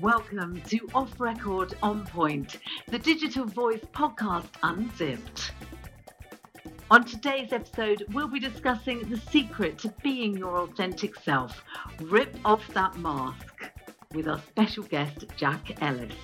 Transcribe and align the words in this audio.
Welcome 0.00 0.62
to 0.68 0.88
Off 0.94 1.18
Record 1.18 1.74
On 1.82 2.06
Point, 2.06 2.58
the 2.86 3.00
digital 3.00 3.44
voice 3.44 3.82
podcast 3.92 4.46
unzipped. 4.62 5.50
On 6.88 7.04
today's 7.04 7.52
episode, 7.52 8.04
we'll 8.12 8.28
be 8.28 8.38
discussing 8.38 9.00
the 9.08 9.16
secret 9.16 9.76
to 9.78 9.92
being 10.04 10.36
your 10.36 10.58
authentic 10.58 11.16
self. 11.16 11.64
Rip 12.00 12.36
off 12.44 12.62
that 12.74 12.96
mask 12.98 13.72
with 14.14 14.28
our 14.28 14.40
special 14.50 14.84
guest, 14.84 15.24
Jack 15.36 15.82
Ellis. 15.82 16.14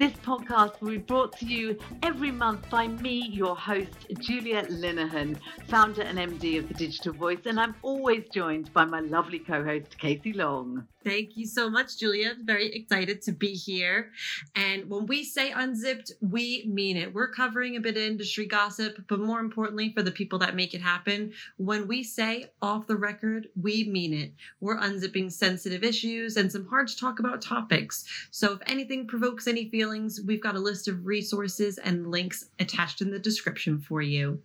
This 0.00 0.12
podcast 0.12 0.80
will 0.80 0.92
be 0.92 0.96
brought 0.96 1.36
to 1.40 1.44
you 1.44 1.78
every 2.02 2.30
month 2.30 2.70
by 2.70 2.88
me, 2.88 3.28
your 3.30 3.54
host, 3.54 4.06
Julia 4.18 4.62
Linehan, 4.62 5.38
founder 5.68 6.00
and 6.00 6.16
MD 6.16 6.58
of 6.58 6.68
The 6.68 6.72
Digital 6.72 7.12
Voice, 7.12 7.44
and 7.44 7.60
I'm 7.60 7.74
always 7.82 8.24
joined 8.32 8.72
by 8.72 8.86
my 8.86 9.00
lovely 9.00 9.40
co 9.40 9.62
host, 9.62 9.98
Kasey 10.00 10.34
Long. 10.34 10.86
Thank 11.02 11.34
you 11.34 11.46
so 11.46 11.70
much, 11.70 11.96
Julia. 11.96 12.34
Very 12.44 12.74
excited 12.74 13.22
to 13.22 13.32
be 13.32 13.54
here. 13.54 14.10
And 14.54 14.90
when 14.90 15.06
we 15.06 15.24
say 15.24 15.50
unzipped, 15.50 16.12
we 16.20 16.64
mean 16.68 16.98
it. 16.98 17.14
We're 17.14 17.32
covering 17.32 17.76
a 17.76 17.80
bit 17.80 17.96
of 17.96 18.02
industry 18.02 18.44
gossip, 18.44 19.02
but 19.08 19.18
more 19.18 19.40
importantly, 19.40 19.94
for 19.94 20.02
the 20.02 20.10
people 20.10 20.38
that 20.40 20.54
make 20.54 20.74
it 20.74 20.82
happen, 20.82 21.32
when 21.56 21.88
we 21.88 22.02
say 22.02 22.50
off 22.60 22.86
the 22.86 22.96
record, 22.96 23.48
we 23.60 23.84
mean 23.84 24.12
it. 24.12 24.34
We're 24.60 24.78
unzipping 24.78 25.32
sensitive 25.32 25.84
issues 25.84 26.36
and 26.36 26.52
some 26.52 26.68
hard 26.68 26.88
to 26.88 26.96
talk 26.98 27.18
about 27.18 27.40
topics. 27.40 28.04
So 28.30 28.52
if 28.52 28.60
anything 28.66 29.06
provokes 29.06 29.46
any 29.46 29.70
feelings, 29.70 30.20
we've 30.20 30.42
got 30.42 30.56
a 30.56 30.60
list 30.60 30.86
of 30.86 31.06
resources 31.06 31.78
and 31.78 32.10
links 32.10 32.50
attached 32.58 33.00
in 33.00 33.10
the 33.10 33.18
description 33.18 33.80
for 33.80 34.02
you. 34.02 34.42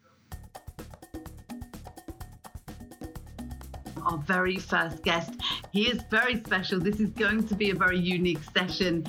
Our 4.05 4.18
very 4.20 4.58
first 4.58 5.04
guest. 5.04 5.32
He 5.72 5.90
is 5.90 6.02
very 6.09 6.38
special. 6.44 6.80
This 6.80 7.00
is 7.00 7.09
going 7.09 7.48
to 7.48 7.55
be 7.55 7.72
a 7.72 7.76
very 7.76 7.99
unique 7.99 8.41
session. 8.55 9.05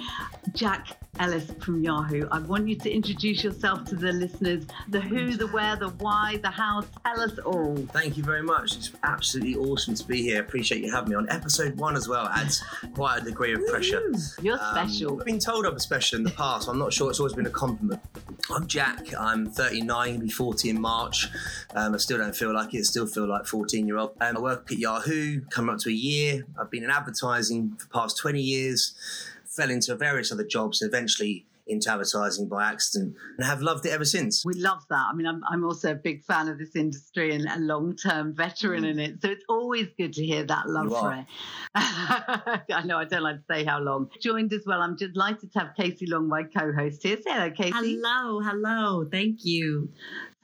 Jack 0.55 0.97
Ellis 1.19 1.50
from 1.61 1.83
Yahoo. 1.83 2.28
I 2.31 2.39
want 2.41 2.69
you 2.69 2.77
to 2.77 2.91
introduce 2.91 3.42
yourself 3.42 3.84
to 3.86 3.97
the 3.97 4.12
listeners 4.12 4.64
the 4.89 5.00
who, 5.00 5.36
the 5.36 5.47
where, 5.48 5.77
the 5.77 5.89
why, 5.89 6.39
the 6.42 6.50
how. 6.50 6.84
Tell 7.05 7.20
us 7.20 7.39
all. 7.39 7.77
Thank 7.92 8.17
you 8.17 8.23
very 8.23 8.42
much. 8.42 8.77
It's 8.77 8.92
absolutely 9.03 9.56
awesome 9.56 9.95
to 9.95 10.05
be 10.05 10.23
here. 10.23 10.41
Appreciate 10.41 10.83
you 10.83 10.92
having 10.92 11.11
me 11.11 11.17
on 11.17 11.28
episode 11.31 11.77
one 11.77 11.97
as 11.97 12.08
well. 12.08 12.27
Adds 12.28 12.62
quite 12.95 13.23
a 13.23 13.25
degree 13.25 13.55
of 13.55 13.67
pressure. 13.67 14.03
You're 14.41 14.61
um, 14.61 14.75
special. 14.75 15.19
I've 15.19 15.27
been 15.27 15.39
told 15.39 15.67
I'm 15.67 15.78
special 15.78 16.19
in 16.19 16.25
the 16.25 16.31
past. 16.31 16.69
I'm 16.69 16.78
not 16.78 16.92
sure. 16.92 17.11
It's 17.11 17.20
always 17.20 17.34
been 17.34 17.47
a 17.47 17.51
compliment. 17.51 18.01
I'm 18.51 18.67
Jack. 18.67 19.12
I'm 19.19 19.51
39, 19.51 20.20
be 20.20 20.30
40 20.30 20.70
in 20.70 20.80
March. 20.80 21.28
Um, 21.75 21.95
I 21.95 21.98
still 21.98 22.19
don't 22.19 22.36
feel 22.36 22.55
like 22.55 22.75
it. 22.75 22.84
Still 22.84 23.06
feel 23.06 23.28
like 23.28 23.47
14 23.47 23.86
year 23.86 23.98
old. 23.98 24.12
Um, 24.20 24.36
I 24.36 24.41
work 24.41 24.70
at 24.70 24.78
Yahoo, 24.78 25.41
coming 25.51 25.75
up 25.75 25.80
to 25.80 25.89
a 25.89 25.92
year. 25.92 26.47
I've 26.58 26.70
been 26.70 26.84
in 26.84 26.91
advertising 26.91 27.77
for 27.77 27.86
the 27.86 27.91
past 27.92 28.19
20 28.19 28.41
years 28.41 28.95
fell 29.57 29.71
into 29.71 29.95
various 29.97 30.31
other 30.31 30.45
jobs 30.45 30.83
and 30.83 30.89
eventually 30.89 31.47
into 31.67 31.91
advertising 31.91 32.49
by 32.49 32.65
accident 32.65 33.15
and 33.37 33.47
have 33.47 33.61
loved 33.61 33.85
it 33.87 33.91
ever 33.91 34.05
since. 34.05 34.45
We 34.45 34.55
love 34.55 34.85
that. 34.89 35.09
I 35.11 35.15
mean, 35.15 35.27
I'm, 35.27 35.43
I'm 35.48 35.65
also 35.65 35.93
a 35.93 35.95
big 35.95 36.25
fan 36.25 36.48
of 36.48 36.59
this 36.59 36.77
industry 36.77 37.35
and 37.35 37.47
a 37.47 37.59
long 37.59 37.97
term 37.97 38.35
veteran 38.35 38.85
mm. 38.85 38.91
in 38.91 38.98
it. 39.01 39.23
So 39.23 39.31
it's 39.31 39.45
always 39.48 39.89
good 39.98 40.13
to 40.15 40.25
hear 40.25 40.45
that 40.45 40.69
love 40.69 40.89
for 40.89 41.13
it. 41.13 41.27
I 41.75 42.83
know 42.85 42.98
I 42.98 43.05
don't 43.05 43.23
like 43.23 43.37
to 43.37 43.45
say 43.51 43.65
how 43.65 43.81
long. 43.81 44.11
Joined 44.21 44.53
as 44.53 44.63
well, 44.67 44.81
I'm 44.81 44.97
delighted 44.97 45.53
to 45.53 45.59
have 45.59 45.69
Kasey 45.79 46.09
Long, 46.09 46.29
my 46.29 46.45
co 46.45 46.73
host 46.73 47.03
here. 47.03 47.17
Say 47.17 47.31
hello, 47.33 47.51
Kasey. 47.51 47.73
Hello, 47.73 48.41
hello. 48.41 49.09
Thank 49.11 49.45
you. 49.45 49.91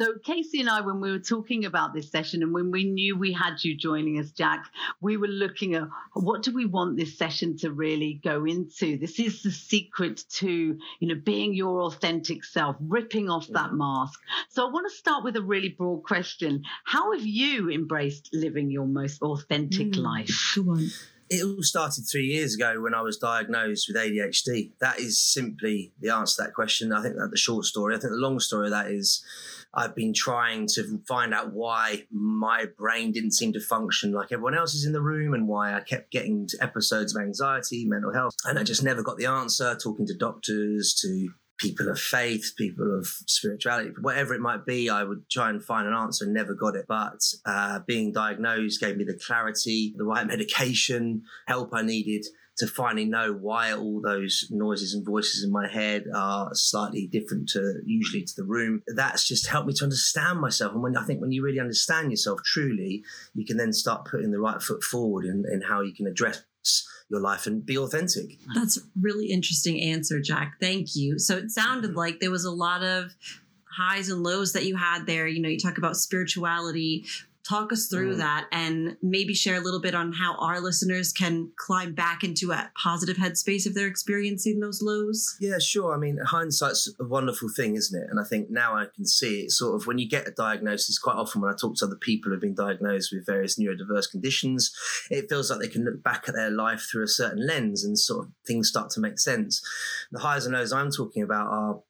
So, 0.03 0.15
Kasey 0.15 0.59
and 0.59 0.69
I, 0.69 0.81
when 0.81 1.01
we 1.01 1.13
were 1.13 1.21
talking 1.21 1.65
about 1.65 1.95
this 1.95 2.11
session 2.11 2.43
and 2.43 2.53
when 2.53 2.73
we 2.73 2.83
knew 2.83 3.17
we 3.17 3.33
had 3.33 3.63
you 3.63 3.77
joining 3.77 4.19
us, 4.19 4.33
Jack, 4.33 4.65
we 5.01 5.17
were 5.17 5.29
looking 5.29 5.77
at 5.77 5.85
what 6.15 6.43
do 6.43 6.53
we 6.53 6.67
want 6.67 6.97
this 6.97 7.17
session 7.17 7.57
to 7.59 7.71
really 7.71 8.15
go 8.25 8.45
into? 8.45 8.99
This 8.99 9.21
is 9.21 9.45
the 9.45 9.53
secret 9.53 10.25
to, 10.39 10.77
you 10.99 11.09
know, 11.09 11.15
being 11.15 11.55
your 11.55 11.83
authentic 11.83 12.43
self, 12.43 12.75
ripping 12.81 13.31
off 13.31 13.47
that 13.49 13.75
mask. 13.75 14.19
So, 14.49 14.67
I 14.67 14.73
want 14.73 14.91
to 14.91 14.97
start 14.97 15.23
with 15.23 15.37
a 15.37 15.43
really 15.43 15.69
broad 15.69 16.03
question. 16.03 16.65
How 16.85 17.13
have 17.13 17.25
you 17.25 17.71
embraced 17.71 18.31
living 18.33 18.73
your 18.73 18.87
most 18.87 19.23
authentic 19.23 19.93
mm, 19.93 20.03
life? 20.03 20.59
it 21.33 21.45
all 21.45 21.63
started 21.63 22.05
three 22.05 22.27
years 22.27 22.57
ago 22.57 22.81
when 22.81 22.93
I 22.93 23.01
was 23.01 23.17
diagnosed 23.17 23.89
with 23.89 23.97
ADHD. 23.97 24.73
That 24.81 24.99
is 24.99 25.19
simply 25.19 25.93
the 25.99 26.11
answer 26.11 26.43
to 26.43 26.49
that 26.49 26.55
question. 26.55 26.93
I 26.93 27.03
think 27.03 27.17
that 27.17 27.31
the 27.31 27.39
short 27.39 27.65
story. 27.65 27.95
I 27.95 27.99
think 27.99 28.11
the 28.11 28.19
long 28.19 28.39
story 28.39 28.67
of 28.67 28.73
that 28.73 28.89
is 28.89 29.25
I've 29.75 29.95
been 29.95 30.13
trying 30.13 30.67
to 30.75 31.01
find 31.09 31.33
out 31.33 31.53
why 31.53 32.05
my 32.11 32.67
brain 32.77 33.13
didn't 33.13 33.33
seem 33.33 33.53
to 33.55 33.61
function 33.61 34.13
like 34.13 34.33
everyone 34.33 34.55
else's 34.55 34.85
in 34.85 34.93
the 34.93 35.01
room 35.01 35.35
and 35.35 35.49
why 35.49 35.75
I 35.75 35.81
kept 35.81 36.11
getting 36.11 36.49
episodes 36.61 37.15
of 37.15 37.23
anxiety, 37.23 37.87
mental 37.87 38.13
health. 38.13 38.35
And 38.45 38.59
I 38.59 38.65
just 38.65 38.83
never 38.83 39.03
got 39.03 39.17
the 39.17 39.27
answer, 39.27 39.75
talking 39.75 40.07
to 40.07 40.15
doctors, 40.15 40.95
to 41.03 41.29
people 41.59 41.89
of 41.89 41.99
faith, 41.99 42.53
people 42.59 42.99
of 42.99 43.07
spirituality, 43.07 43.91
whatever 44.01 44.35
it 44.35 44.41
might 44.41 44.67
be, 44.67 44.91
I 44.91 45.05
would 45.05 45.31
try 45.31 45.49
and 45.49 45.63
find 45.63 45.87
an 45.87 45.95
answer 45.95 46.25
and 46.25 46.35
never 46.35 46.55
got 46.55 46.75
it. 46.75 46.87
But 46.89 47.21
uh, 47.47 47.81
being 47.87 48.13
diagnosed 48.13 48.81
gave 48.81 48.97
me 48.97 49.05
the 49.05 49.19
clarity, 49.27 49.95
the 49.97 50.05
right 50.05 50.27
medication, 50.35 51.23
help 51.47 51.71
I 51.73 51.83
needed 51.83 52.27
to 52.59 52.67
finally 52.67 53.05
know 53.05 53.33
why 53.33 53.73
all 53.73 54.01
those 54.03 54.47
noises 54.51 54.95
and 54.95 55.05
voices 55.05 55.43
in 55.43 55.51
my 55.51 55.69
head 55.69 56.05
are 56.15 56.51
slightly 56.53 57.09
different 57.11 57.49
to 57.49 57.81
usually 57.87 58.23
to 58.23 58.35
the 58.37 58.45
room. 58.45 58.83
That's 58.87 59.27
just 59.27 59.49
helped 59.49 59.69
me 59.69 59.75
to 59.75 59.85
understand 59.85 60.41
myself. 60.41 60.73
And 60.73 60.83
when 60.83 60.97
I 60.97 61.05
think 61.05 61.21
when 61.21 61.33
you 61.33 61.43
really 61.43 61.61
understand 61.61 62.11
yourself 62.11 62.41
truly, 62.45 63.03
you 63.35 63.47
can 63.47 63.57
then 63.57 63.73
start 63.73 64.05
putting 64.05 64.31
the 64.31 64.41
right 64.41 64.61
foot 64.61 64.83
forward 64.83 65.25
in, 65.25 65.45
in 65.51 65.63
how 65.63 65.81
you 65.81 65.95
can 65.95 66.07
address 66.07 66.43
your 67.09 67.21
life 67.21 67.47
and 67.47 67.65
be 67.65 67.77
authentic. 67.77 68.39
That's 68.55 68.77
a 68.79 68.81
really 69.01 69.27
interesting 69.27 69.81
answer, 69.81 70.21
Jack. 70.21 70.55
Thank 70.61 70.95
you. 70.95 71.19
So 71.19 71.37
it 71.37 71.51
sounded 71.51 71.89
mm-hmm. 71.89 71.99
like 71.99 72.21
there 72.21 72.31
was 72.31 72.45
a 72.45 72.51
lot 72.51 72.83
of 72.83 73.13
highs 73.77 74.09
and 74.09 74.23
lows 74.23 74.53
that 74.53 74.67
you 74.67 74.77
had 74.77 75.07
there. 75.07 75.27
You 75.27 75.41
know, 75.41 75.49
you 75.49 75.59
talk 75.59 75.79
about 75.79 75.97
spirituality, 75.97 77.05
talk 77.49 77.73
us 77.73 77.87
through 77.87 78.15
mm. 78.15 78.19
that 78.19 78.47
and 78.53 78.97
maybe 79.03 79.35
share 79.35 79.57
a 79.57 79.61
little 79.61 79.81
bit 79.81 79.95
on 79.95 80.13
how 80.13 80.37
our 80.37 80.61
listeners 80.61 81.13
can 81.13 81.51
climb 81.57 81.95
back 81.95 82.23
into 82.23 82.53
a 82.53 82.71
positive 82.81 83.17
headspace 83.17 83.67
if 83.67 83.75
they're 83.75 83.87
experiencing 83.87 84.61
those 84.61 84.81
lows. 84.83 85.37
Yeah 85.41 85.59
sure. 85.59 85.95
I 85.95 85.99
mean 85.99 86.19
hindsight's 86.25 86.93
a 87.01 87.05
wonderful 87.05 87.49
thing 87.49 87.77
isn't 87.77 88.01
it? 88.01 88.09
And 88.11 88.21
i 88.21 88.25
think 88.25 88.51
now 88.51 88.77
i 88.77 88.87
can 88.95 89.05
see 89.07 89.43
it 89.43 89.51
sort 89.51 89.75
of 89.75 89.87
when 89.87 89.99
you 89.99 90.09
get 90.09 90.29
a 90.29 90.31
diagnosis 90.31 90.99
quite 90.99 91.17
often 91.17 91.41
when 91.41 91.53
i 91.53 91.57
talk 91.57 91.77
to 91.77 91.87
other 91.87 91.97
people 91.97 92.31
who've 92.31 92.41
been 92.41 92.55
diagnosed 92.55 93.13
with 93.13 93.27
various 93.27 93.59
neurodiverse 93.59 94.11
conditions 94.11 94.75
it 95.11 95.29
feels 95.29 95.51
like 95.51 95.61
they 95.61 95.69
can 95.69 95.85
look 95.85 96.03
back 96.03 96.29
at 96.29 96.35
their 96.35 96.51
life 96.51 96.87
through 96.91 97.05
a 97.05 97.09
certain 97.09 97.47
lens 97.47 97.85
and 97.85 97.99
sort 97.99 98.27
of 98.27 98.33
things 98.47 98.69
start 98.69 98.91
to 98.91 99.01
make 99.01 99.19
sense. 99.19 99.63
The 100.11 100.21
highs 100.21 100.47
and 100.47 100.55
lows 100.55 100.73
i'm 100.73 100.91
talking 100.91 101.23
about 101.23 101.49
are 101.49 101.81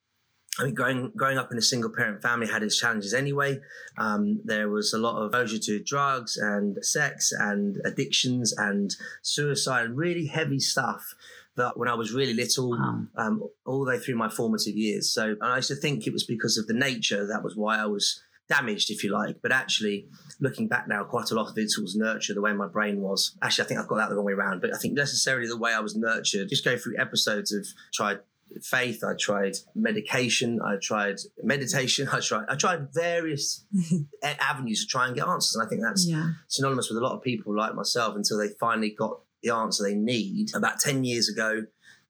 I 0.59 0.65
mean, 0.65 0.75
growing 0.75 1.13
growing 1.17 1.39
up 1.39 1.51
in 1.51 1.59
a 1.59 1.63
single 1.63 1.91
parent 1.91 2.21
family 2.21 2.47
had 2.47 2.63
its 2.63 2.79
challenges 2.79 3.15
anyway. 3.15 3.61
Um, 3.97 4.41
there 4.45 4.69
was 4.69 4.93
a 4.93 4.99
lot 4.99 5.17
of 5.17 5.29
exposure 5.29 5.59
to 5.59 5.83
drugs 5.83 6.37
and 6.37 6.77
sex 6.85 7.33
and 7.33 7.79
addictions 7.85 8.53
and 8.53 8.95
suicide, 9.23 9.87
and 9.87 9.97
really 9.97 10.27
heavy 10.27 10.61
stuff. 10.61 11.15
That 11.57 11.77
when 11.77 11.89
I 11.89 11.95
was 11.95 12.13
really 12.13 12.33
little, 12.33 12.71
wow. 12.71 13.05
um, 13.17 13.43
all 13.67 13.85
the 13.85 13.91
way 13.91 13.99
through 13.99 14.17
my 14.17 14.31
formative 14.31 14.75
years. 14.75 15.13
So 15.13 15.37
I 15.43 15.57
used 15.57 15.69
to 15.69 15.75
think 15.75 16.07
it 16.07 16.13
was 16.13 16.25
because 16.25 16.57
of 16.57 16.67
the 16.67 16.73
nature 16.73 17.27
that 17.27 17.45
was 17.45 17.57
why 17.57 17.77
I 17.77 17.85
was 17.85 18.23
damaged, 18.49 18.91
if 18.91 19.05
you 19.05 19.11
like. 19.11 19.37
But 19.43 19.53
actually, 19.53 20.07
looking 20.41 20.67
back 20.67 20.89
now, 20.89 21.05
quite 21.05 21.31
a 21.31 21.35
lot 21.35 21.51
of 21.51 21.59
it 21.59 21.71
was 21.81 21.95
nurture, 21.95 22.33
the 22.35 22.41
way 22.41 22.55
my 22.55 22.69
brain 22.69 23.01
was. 23.01 23.37
Actually, 23.43 23.65
I 23.65 23.69
think 23.69 23.81
I've 23.81 23.89
got 23.89 23.97
that 23.97 24.09
the 24.09 24.17
wrong 24.17 24.25
way 24.25 24.33
around. 24.33 24.61
But 24.61 24.75
I 24.75 24.79
think 24.79 24.95
necessarily 24.95 25.47
the 25.47 25.59
way 25.59 25.75
I 25.75 25.81
was 25.81 25.95
nurtured, 25.95 26.49
just 26.49 26.65
go 26.65 26.77
through 26.77 26.99
episodes 26.99 27.53
of 27.53 27.67
tried 27.93 28.21
faith. 28.63 29.03
I 29.05 29.15
tried 29.19 29.55
medication. 29.75 30.61
I 30.65 30.77
tried 30.81 31.17
meditation. 31.43 32.09
I 32.13 32.21
tried 32.21 32.45
I 32.49 32.57
tried 32.57 32.93
various 32.93 33.65
avenues 34.23 34.81
to 34.81 34.87
try 34.87 35.07
and 35.07 35.15
get 35.17 35.27
answers. 35.27 35.57
And 35.57 35.67
I 35.67 35.69
think 35.69 35.83
that's 35.83 36.07
yeah. 36.07 36.31
synonymous 36.49 36.89
with 36.89 36.99
a 36.99 37.01
lot 37.01 37.15
of 37.15 37.23
people 37.23 37.57
like 37.57 37.75
myself 37.75 38.17
until 38.17 38.39
they 38.39 38.49
finally 38.61 38.91
got 38.91 39.21
the 39.43 39.51
answer 39.51 39.85
they 39.85 39.95
need. 39.95 40.55
About 40.55 40.81
ten 40.81 41.05
years 41.05 41.29
ago, 41.29 41.63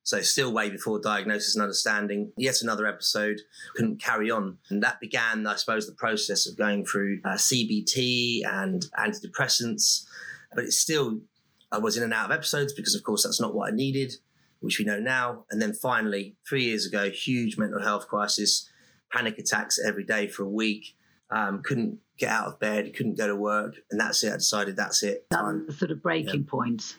so 0.03 0.21
still 0.21 0.53
way 0.53 0.71
before 0.71 1.00
diagnosis 1.00 1.55
and 1.55 1.62
understanding. 1.62 2.33
Yet 2.37 2.62
another 2.62 2.87
episode 2.87 3.41
couldn't 3.75 4.00
carry 4.00 4.31
on, 4.31 4.59
and 4.71 4.83
that 4.83 5.00
began, 5.00 5.47
I 5.47 5.56
suppose, 5.56 5.87
the 5.87 5.94
process 5.94 6.47
of 6.47 6.56
going 6.56 6.85
through 6.85 7.21
uh, 7.25 7.35
CBT 7.35 8.41
and 8.44 8.87
antidepressants. 8.99 10.05
But 10.55 10.65
it's 10.65 10.79
still 10.79 11.21
I 11.71 11.79
was 11.79 11.97
in 11.97 12.03
and 12.03 12.12
out 12.12 12.27
of 12.27 12.33
episodes 12.33 12.73
because, 12.73 12.94
of 12.94 13.03
course, 13.03 13.23
that's 13.23 13.41
not 13.41 13.55
what 13.55 13.73
I 13.73 13.75
needed 13.75 14.15
which 14.62 14.79
we 14.79 14.85
know 14.85 14.99
now. 14.99 15.44
And 15.50 15.61
then 15.61 15.75
finally, 15.75 16.37
three 16.49 16.64
years 16.64 16.87
ago, 16.87 17.11
huge 17.11 17.59
mental 17.59 17.82
health 17.82 18.09
crisis, 18.09 18.69
panic 19.12 19.38
attacks 19.38 19.79
every 19.85 20.05
day 20.05 20.29
for 20.29 20.44
a 20.44 20.49
week. 20.49 20.97
Um, 21.31 21.62
couldn't 21.62 21.99
get 22.19 22.31
out 22.31 22.47
of 22.47 22.61
bed, 22.61 22.94
couldn't 22.94 23.17
go 23.17 23.26
to 23.26 23.35
work, 23.35 23.76
and 23.91 23.99
that's 23.99 24.23
it. 24.23 24.32
I 24.32 24.37
decided 24.37 24.76
that's 24.76 25.03
it. 25.03 25.26
That's 25.31 25.67
the 25.67 25.73
sort 25.73 25.91
of 25.91 26.03
breaking 26.03 26.44
yeah. 26.44 26.50
point. 26.50 26.97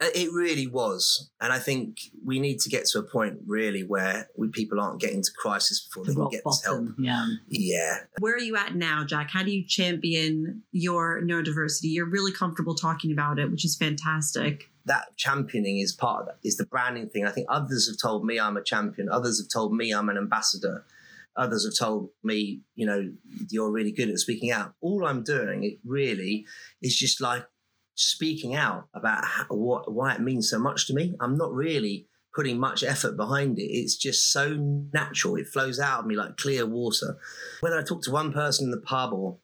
Uh, 0.00 0.06
It 0.14 0.32
really 0.32 0.66
was, 0.66 1.30
and 1.40 1.52
I 1.52 1.58
think 1.58 1.98
we 2.24 2.38
need 2.38 2.60
to 2.60 2.68
get 2.68 2.86
to 2.86 3.00
a 3.00 3.02
point 3.02 3.38
really 3.46 3.82
where 3.82 4.28
we 4.36 4.48
people 4.48 4.80
aren't 4.80 5.00
getting 5.00 5.22
to 5.22 5.30
crisis 5.36 5.80
before 5.80 6.04
The 6.04 6.10
they 6.10 6.14
can 6.14 6.22
rock 6.22 6.32
get 6.32 6.42
this 6.44 6.64
help. 6.64 6.88
Yeah. 6.98 7.26
Yeah, 7.48 7.96
Where 8.20 8.34
are 8.34 8.38
you 8.40 8.56
at 8.56 8.74
now, 8.76 9.04
Jack? 9.04 9.30
How 9.30 9.42
do 9.42 9.50
you 9.50 9.64
champion 9.66 10.62
your 10.70 11.20
neurodiversity? 11.20 11.92
You're 11.92 12.08
really 12.08 12.32
comfortable 12.32 12.74
talking 12.74 13.12
about 13.12 13.38
it, 13.38 13.50
which 13.50 13.64
is 13.64 13.76
fantastic. 13.76 14.71
That 14.86 15.16
championing 15.16 15.78
is 15.78 15.92
part 15.92 16.22
of 16.22 16.26
that. 16.26 16.38
Is 16.42 16.56
the 16.56 16.66
branding 16.66 17.08
thing. 17.08 17.26
I 17.26 17.30
think 17.30 17.46
others 17.48 17.88
have 17.88 17.98
told 18.00 18.24
me 18.24 18.38
I'm 18.38 18.56
a 18.56 18.62
champion. 18.62 19.08
Others 19.08 19.40
have 19.40 19.48
told 19.52 19.74
me 19.74 19.92
I'm 19.92 20.08
an 20.08 20.16
ambassador. 20.16 20.84
Others 21.36 21.64
have 21.64 21.86
told 21.86 22.10
me, 22.22 22.60
you 22.74 22.84
know, 22.84 23.10
you're 23.48 23.70
really 23.70 23.92
good 23.92 24.10
at 24.10 24.18
speaking 24.18 24.50
out. 24.50 24.74
All 24.80 25.06
I'm 25.06 25.22
doing, 25.22 25.64
it 25.64 25.78
really, 25.84 26.44
is 26.82 26.96
just 26.96 27.20
like 27.20 27.46
speaking 27.94 28.54
out 28.54 28.88
about 28.94 29.24
how, 29.24 29.44
what 29.48 29.92
why 29.92 30.14
it 30.14 30.20
means 30.20 30.50
so 30.50 30.58
much 30.58 30.86
to 30.86 30.94
me. 30.94 31.14
I'm 31.20 31.36
not 31.36 31.52
really 31.52 32.06
putting 32.34 32.58
much 32.58 32.82
effort 32.82 33.16
behind 33.16 33.58
it. 33.58 33.64
It's 33.64 33.96
just 33.96 34.32
so 34.32 34.56
natural. 34.92 35.36
It 35.36 35.48
flows 35.48 35.78
out 35.78 36.00
of 36.00 36.06
me 36.06 36.16
like 36.16 36.36
clear 36.36 36.66
water. 36.66 37.16
Whether 37.60 37.78
I 37.78 37.82
talk 37.82 38.02
to 38.04 38.10
one 38.10 38.32
person 38.32 38.66
in 38.66 38.70
the 38.70 38.80
pub 38.80 39.12
or 39.12 39.38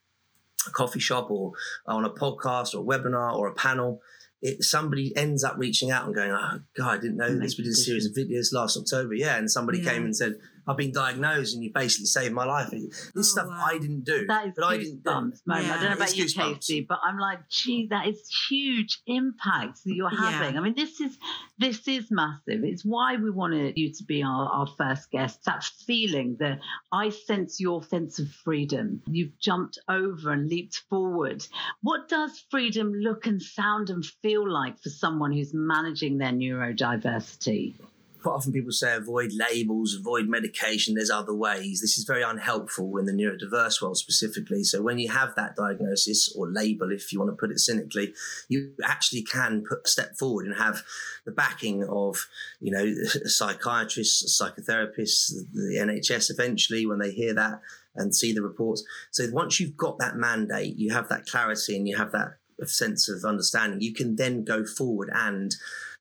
a 0.66 0.70
coffee 0.70 1.00
shop 1.00 1.30
or 1.30 1.52
on 1.86 2.04
a 2.04 2.10
podcast 2.10 2.74
or 2.74 2.78
a 2.78 2.98
webinar 2.98 3.34
or 3.34 3.48
a 3.48 3.54
panel, 3.54 4.00
it 4.40 4.62
somebody 4.62 5.14
ends 5.16 5.42
up 5.44 5.56
reaching 5.58 5.90
out 5.90 6.06
and 6.06 6.14
going, 6.14 6.30
"Oh 6.30 6.60
God, 6.76 6.98
I 6.98 7.00
didn't 7.00 7.16
know 7.16 7.24
oh 7.24 7.28
And 7.28 7.42
this. 7.42 7.58
We 7.58 7.64
did 7.64 7.72
a 7.72 7.76
series 7.76 8.06
of 8.06 8.12
videos 8.12 8.52
last 8.52 8.76
October, 8.76 9.14
yeah." 9.14 9.36
And 9.36 9.50
somebody 9.50 9.78
Yeah. 9.78 9.90
came 9.92 10.04
and 10.04 10.16
said, 10.16 10.34
"I've 10.68 10.76
been 10.76 10.92
diagnosed, 10.92 11.54
and 11.54 11.64
you 11.64 11.72
basically 11.72 12.06
saved 12.06 12.34
my 12.34 12.44
life." 12.44 12.70
This 12.70 13.12
Oh, 13.16 13.22
stuff 13.22 13.48
wow. 13.48 13.64
I 13.66 13.78
didn't 13.78 14.04
do, 14.04 14.26
That 14.26 14.48
is 14.48 14.52
but 14.54 14.64
I 14.64 14.76
didn't 14.76 15.02
do. 15.02 15.10
goosebumps 15.10 15.46
moment. 15.46 15.48
I 15.48 15.60
Yeah. 15.62 15.74
don't 15.80 15.84
know 15.90 15.96
about 15.96 16.08
It's 16.08 16.16
you, 16.18 16.24
goosebumps. 16.26 16.58
Kasey, 16.58 16.86
but 16.86 17.00
I'm 17.02 17.18
like, 17.18 17.48
gee, 17.48 17.86
that 17.88 18.06
is 18.06 18.28
huge 18.48 19.00
impact 19.06 19.82
that 19.84 19.94
you're 19.94 20.12
Yeah. 20.12 20.30
having. 20.30 20.58
I 20.58 20.60
mean, 20.60 20.74
this 20.74 21.00
is 21.00 21.16
this 21.58 21.88
is 21.88 22.08
massive. 22.12 22.62
It's 22.62 22.84
why 22.84 23.16
we 23.16 23.30
wanted 23.30 23.76
you 23.76 23.92
to 23.92 24.04
be 24.04 24.22
our, 24.22 24.46
our 24.48 24.66
first 24.78 25.10
guest. 25.10 25.42
That 25.44 25.64
feeling 25.64 26.36
that 26.38 26.60
I 26.92 27.08
sense 27.08 27.58
your 27.58 27.82
sense 27.82 28.18
of 28.20 28.30
freedom. 28.30 29.02
You've 29.06 29.36
jumped 29.40 29.78
over 29.88 30.32
and 30.32 30.48
leaped 30.48 30.82
forward. 30.88 31.44
What 31.82 32.08
does 32.08 32.38
freedom 32.50 32.92
look 32.92 33.26
and 33.26 33.42
sound 33.42 33.90
and 33.90 34.04
feel 34.22 34.48
like 34.48 34.78
for 34.80 34.90
someone 34.90 35.32
who's 35.32 35.52
managing 35.54 36.18
their 36.18 36.32
neurodiversity? 36.32 37.74
Quite 38.20 38.32
often 38.32 38.52
people 38.52 38.72
say 38.72 38.94
avoid 38.94 39.32
labels, 39.32 39.94
avoid 39.94 40.28
medication. 40.28 40.94
There's 40.94 41.10
other 41.10 41.34
ways. 41.34 41.80
This 41.80 41.98
is 41.98 42.04
very 42.04 42.22
unhelpful 42.22 42.96
in 42.98 43.06
the 43.06 43.12
neurodiverse 43.12 43.80
world 43.80 43.98
specifically. 43.98 44.64
So 44.64 44.82
when 44.82 44.98
you 44.98 45.10
have 45.10 45.34
that 45.36 45.56
diagnosis 45.56 46.34
or 46.36 46.50
label, 46.50 46.90
if 46.92 47.12
you 47.12 47.18
want 47.18 47.30
to 47.30 47.36
put 47.36 47.50
it 47.50 47.58
cynically, 47.58 48.14
you 48.48 48.72
actually 48.84 49.22
can 49.22 49.64
put 49.68 49.80
a 49.84 49.88
step 49.88 50.16
forward 50.16 50.46
and 50.46 50.56
have 50.56 50.82
the 51.24 51.32
backing 51.32 51.84
of, 51.84 52.26
you 52.60 52.72
know, 52.72 52.94
psychiatrists, 53.24 54.40
psychotherapists, 54.40 55.32
the 55.52 55.76
NHS 55.78 56.30
eventually 56.30 56.86
when 56.86 56.98
they 56.98 57.10
hear 57.10 57.34
that 57.34 57.60
and 57.94 58.14
see 58.14 58.32
the 58.32 58.42
reports. 58.42 58.84
So 59.10 59.24
once 59.32 59.60
you've 59.60 59.76
got 59.76 59.98
that 59.98 60.16
mandate, 60.16 60.76
you 60.76 60.92
have 60.92 61.08
that 61.08 61.26
clarity 61.26 61.76
and 61.76 61.88
you 61.88 61.96
have 61.96 62.12
that 62.12 62.34
sense 62.66 63.08
of 63.08 63.24
understanding, 63.24 63.80
you 63.80 63.94
can 63.94 64.16
then 64.16 64.44
go 64.44 64.64
forward 64.64 65.10
and 65.14 65.54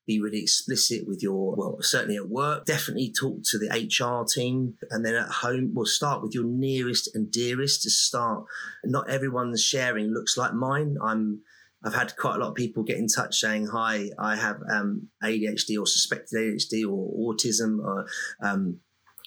be 0.08 0.20
really 0.20 0.40
explicit 0.40 1.06
with 1.06 1.22
your 1.22 1.54
well 1.54 1.76
certainly 1.80 2.16
at 2.16 2.28
work 2.28 2.64
definitely 2.64 3.12
talk 3.12 3.36
to 3.44 3.58
the 3.58 3.68
hr 3.68 4.24
team. 4.24 4.74
And 4.90 5.04
then 5.04 5.14
at 5.14 5.28
home 5.28 5.72
we'll 5.74 5.86
start 5.86 6.22
with 6.22 6.34
your 6.34 6.44
nearest 6.44 7.14
and 7.14 7.30
dearest 7.30 7.82
to 7.82 7.90
start. 7.90 8.44
Not 8.84 9.08
everyone's 9.08 9.62
sharing 9.62 10.06
looks 10.06 10.36
like 10.36 10.54
mine. 10.54 10.96
I'm 11.04 11.42
I've 11.84 11.94
had 11.94 12.16
quite 12.16 12.36
a 12.36 12.38
lot 12.38 12.48
of 12.48 12.54
people 12.56 12.82
get 12.82 12.96
in 12.96 13.06
touch 13.06 13.38
saying, 13.38 13.68
"Hi, 13.68 14.10
I 14.18 14.34
have 14.34 14.56
um, 14.68 15.08
ADHD 15.22 15.78
or 15.78 15.86
suspected 15.86 16.36
ADHD 16.36 16.84
or 16.84 17.32
autism, 17.32 17.78
or, 17.78 18.06
um, 18.42 18.80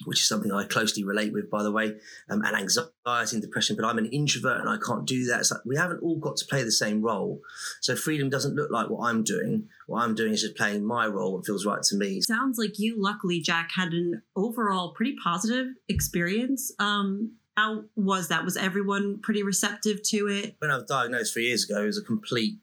which 0.06 0.20
is 0.20 0.28
something 0.28 0.52
I 0.52 0.66
closely 0.66 1.04
relate 1.04 1.34
with, 1.34 1.50
by 1.50 1.64
the 1.64 1.72
way, 1.72 1.96
um, 2.30 2.42
and 2.44 2.56
anxiety 2.56 3.36
and 3.36 3.42
depression. 3.42 3.76
But 3.76 3.86
I'm 3.86 3.98
an 3.98 4.08
introvert 4.08 4.60
and 4.60 4.70
I 4.70 4.78
can't 4.86 5.06
do 5.06 5.26
that. 5.28 5.42
It's 5.42 5.52
like 5.52 5.62
we 5.66 5.78
haven't 5.78 6.02
all 6.02 6.18
got 6.18 6.38
to 6.38 6.46
play 6.46 6.64
the 6.64 6.72
same 6.72 7.02
role. 7.02 7.42
So 7.82 7.96
freedom 7.96 8.30
doesn't 8.30 8.56
look 8.56 8.72
like 8.72 8.90
what 8.90 9.08
I'm 9.08 9.24
doing. 9.24 9.68
What 9.88 10.04
I'm 10.04 10.16
doing 10.16 10.34
is 10.34 10.42
just 10.42 10.58
playing 10.58 10.86
my 10.86 11.08
role. 11.08 11.34
What 11.34 11.46
feels 11.46 11.66
right 11.66 11.84
to 11.84 11.96
me. 11.96 12.22
Sounds 12.22 12.58
like 12.58 12.80
you, 12.80 13.02
luckily, 13.02 13.40
Jack, 13.40 13.72
had 13.76 13.94
an 13.94 14.22
overall 14.36 14.94
pretty 14.94 15.16
positive 15.22 15.68
experience. 15.88 16.72
Um, 16.80 17.34
how 17.58 17.84
was 17.96 18.30
that? 18.30 18.46
Was 18.46 18.58
everyone 18.58 19.20
pretty 19.22 19.44
receptive 19.44 20.02
to 20.04 20.28
it? 20.28 20.56
When 20.60 20.72
I 20.72 20.76
was 20.76 20.86
diagnosed 20.86 21.34
three 21.34 21.48
years 21.48 21.70
ago, 21.70 21.84
it 21.84 21.88
was 21.88 21.98
a 21.98 22.04
complete 22.04 22.60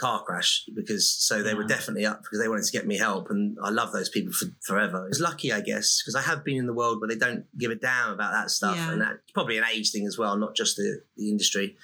car 0.00 0.22
crash 0.24 0.64
because 0.74 1.08
so 1.08 1.42
they 1.42 1.54
were 1.54 1.64
definitely 1.64 2.06
up 2.06 2.22
because 2.22 2.40
they 2.40 2.48
wanted 2.48 2.64
to 2.64 2.72
get 2.72 2.86
me 2.86 2.96
help 2.96 3.28
and 3.30 3.56
I 3.62 3.70
love 3.70 3.92
those 3.92 4.08
people 4.08 4.32
for 4.32 4.46
forever. 4.62 5.06
It's 5.08 5.20
lucky 5.20 5.52
I 5.52 5.60
guess 5.60 6.00
because 6.02 6.14
I 6.14 6.22
have 6.22 6.44
been 6.44 6.56
in 6.56 6.66
the 6.66 6.72
world 6.74 7.00
where 7.00 7.08
they 7.08 7.16
don't 7.26 7.44
give 7.58 7.70
a 7.70 7.74
damn 7.76 8.12
about 8.12 8.32
that 8.32 8.50
stuff 8.50 8.76
Yeah. 8.76 8.92
and 8.92 9.00
that's 9.02 9.18
probably 9.34 9.58
an 9.58 9.64
age 9.72 9.90
thing 9.92 10.06
as 10.06 10.16
well, 10.18 10.36
not 10.36 10.56
just 10.56 10.76
the, 10.76 11.02
the 11.16 11.30
industry. 11.30 11.76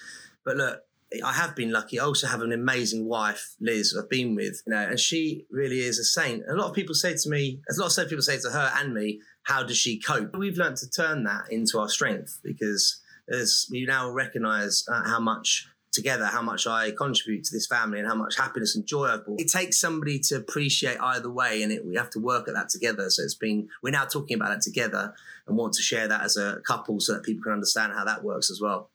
But 0.44 0.56
look, 0.56 0.80
I 1.24 1.32
have 1.32 1.54
been 1.54 1.70
lucky. 1.70 2.00
I 2.00 2.04
also 2.04 2.26
have 2.26 2.42
an 2.42 2.52
amazing 2.52 3.06
wife, 3.06 3.54
Liz, 3.60 3.96
I've 3.96 4.10
been 4.10 4.34
with, 4.34 4.62
you 4.66 4.72
know, 4.72 4.78
and 4.90 4.98
she 4.98 5.46
really 5.50 5.80
is 5.80 5.98
a 6.00 6.04
saint. 6.04 6.42
A 6.48 6.54
lot 6.54 6.68
of 6.68 6.74
people 6.74 6.94
say 6.94 7.14
to 7.14 7.28
me, 7.28 7.60
a 7.70 7.80
lot 7.80 7.96
of 7.96 8.08
people 8.08 8.22
say 8.22 8.38
to 8.38 8.50
her 8.50 8.72
and 8.76 8.92
me, 8.92 9.20
how 9.44 9.62
does 9.62 9.76
she 9.76 10.00
cope? 10.00 10.34
We've 10.36 10.56
learned 10.56 10.78
to 10.78 10.90
turn 10.90 11.22
that 11.24 11.44
into 11.50 11.78
our 11.78 11.88
strength 11.88 12.40
because 12.42 13.00
as 13.28 13.66
we 13.70 13.84
now 13.86 14.10
recognize 14.10 14.84
uh, 14.90 15.02
how 15.04 15.20
much 15.20 15.68
together 15.96 16.26
how 16.26 16.42
much 16.42 16.66
I 16.66 16.92
contribute 16.92 17.44
to 17.44 17.52
this 17.52 17.66
family 17.66 17.98
and 17.98 18.06
how 18.06 18.14
much 18.14 18.36
happiness 18.36 18.76
and 18.76 18.86
joy 18.86 19.06
I've 19.06 19.24
brought. 19.24 19.40
It 19.40 19.50
takes 19.50 19.80
somebody 19.80 20.20
to 20.20 20.36
appreciate 20.36 20.98
either 21.00 21.30
way, 21.30 21.62
and 21.62 21.72
it, 21.72 21.84
we 21.84 21.96
have 21.96 22.10
to 22.10 22.20
work 22.20 22.46
at 22.46 22.54
that 22.54 22.68
together. 22.68 23.10
So 23.10 23.22
it's 23.24 23.34
been 23.34 23.68
we're 23.82 23.90
now 23.90 24.04
talking 24.04 24.36
about 24.36 24.50
that 24.50 24.60
together 24.60 25.14
and 25.48 25.56
want 25.56 25.72
to 25.74 25.82
share 25.82 26.06
that 26.06 26.22
as 26.22 26.36
a 26.36 26.60
couple 26.64 27.00
so 27.00 27.14
that 27.14 27.24
people 27.24 27.42
can 27.42 27.52
understand 27.52 27.94
how 27.94 28.04
that 28.04 28.22
works 28.22 28.50
as 28.50 28.60
well. 28.60 28.90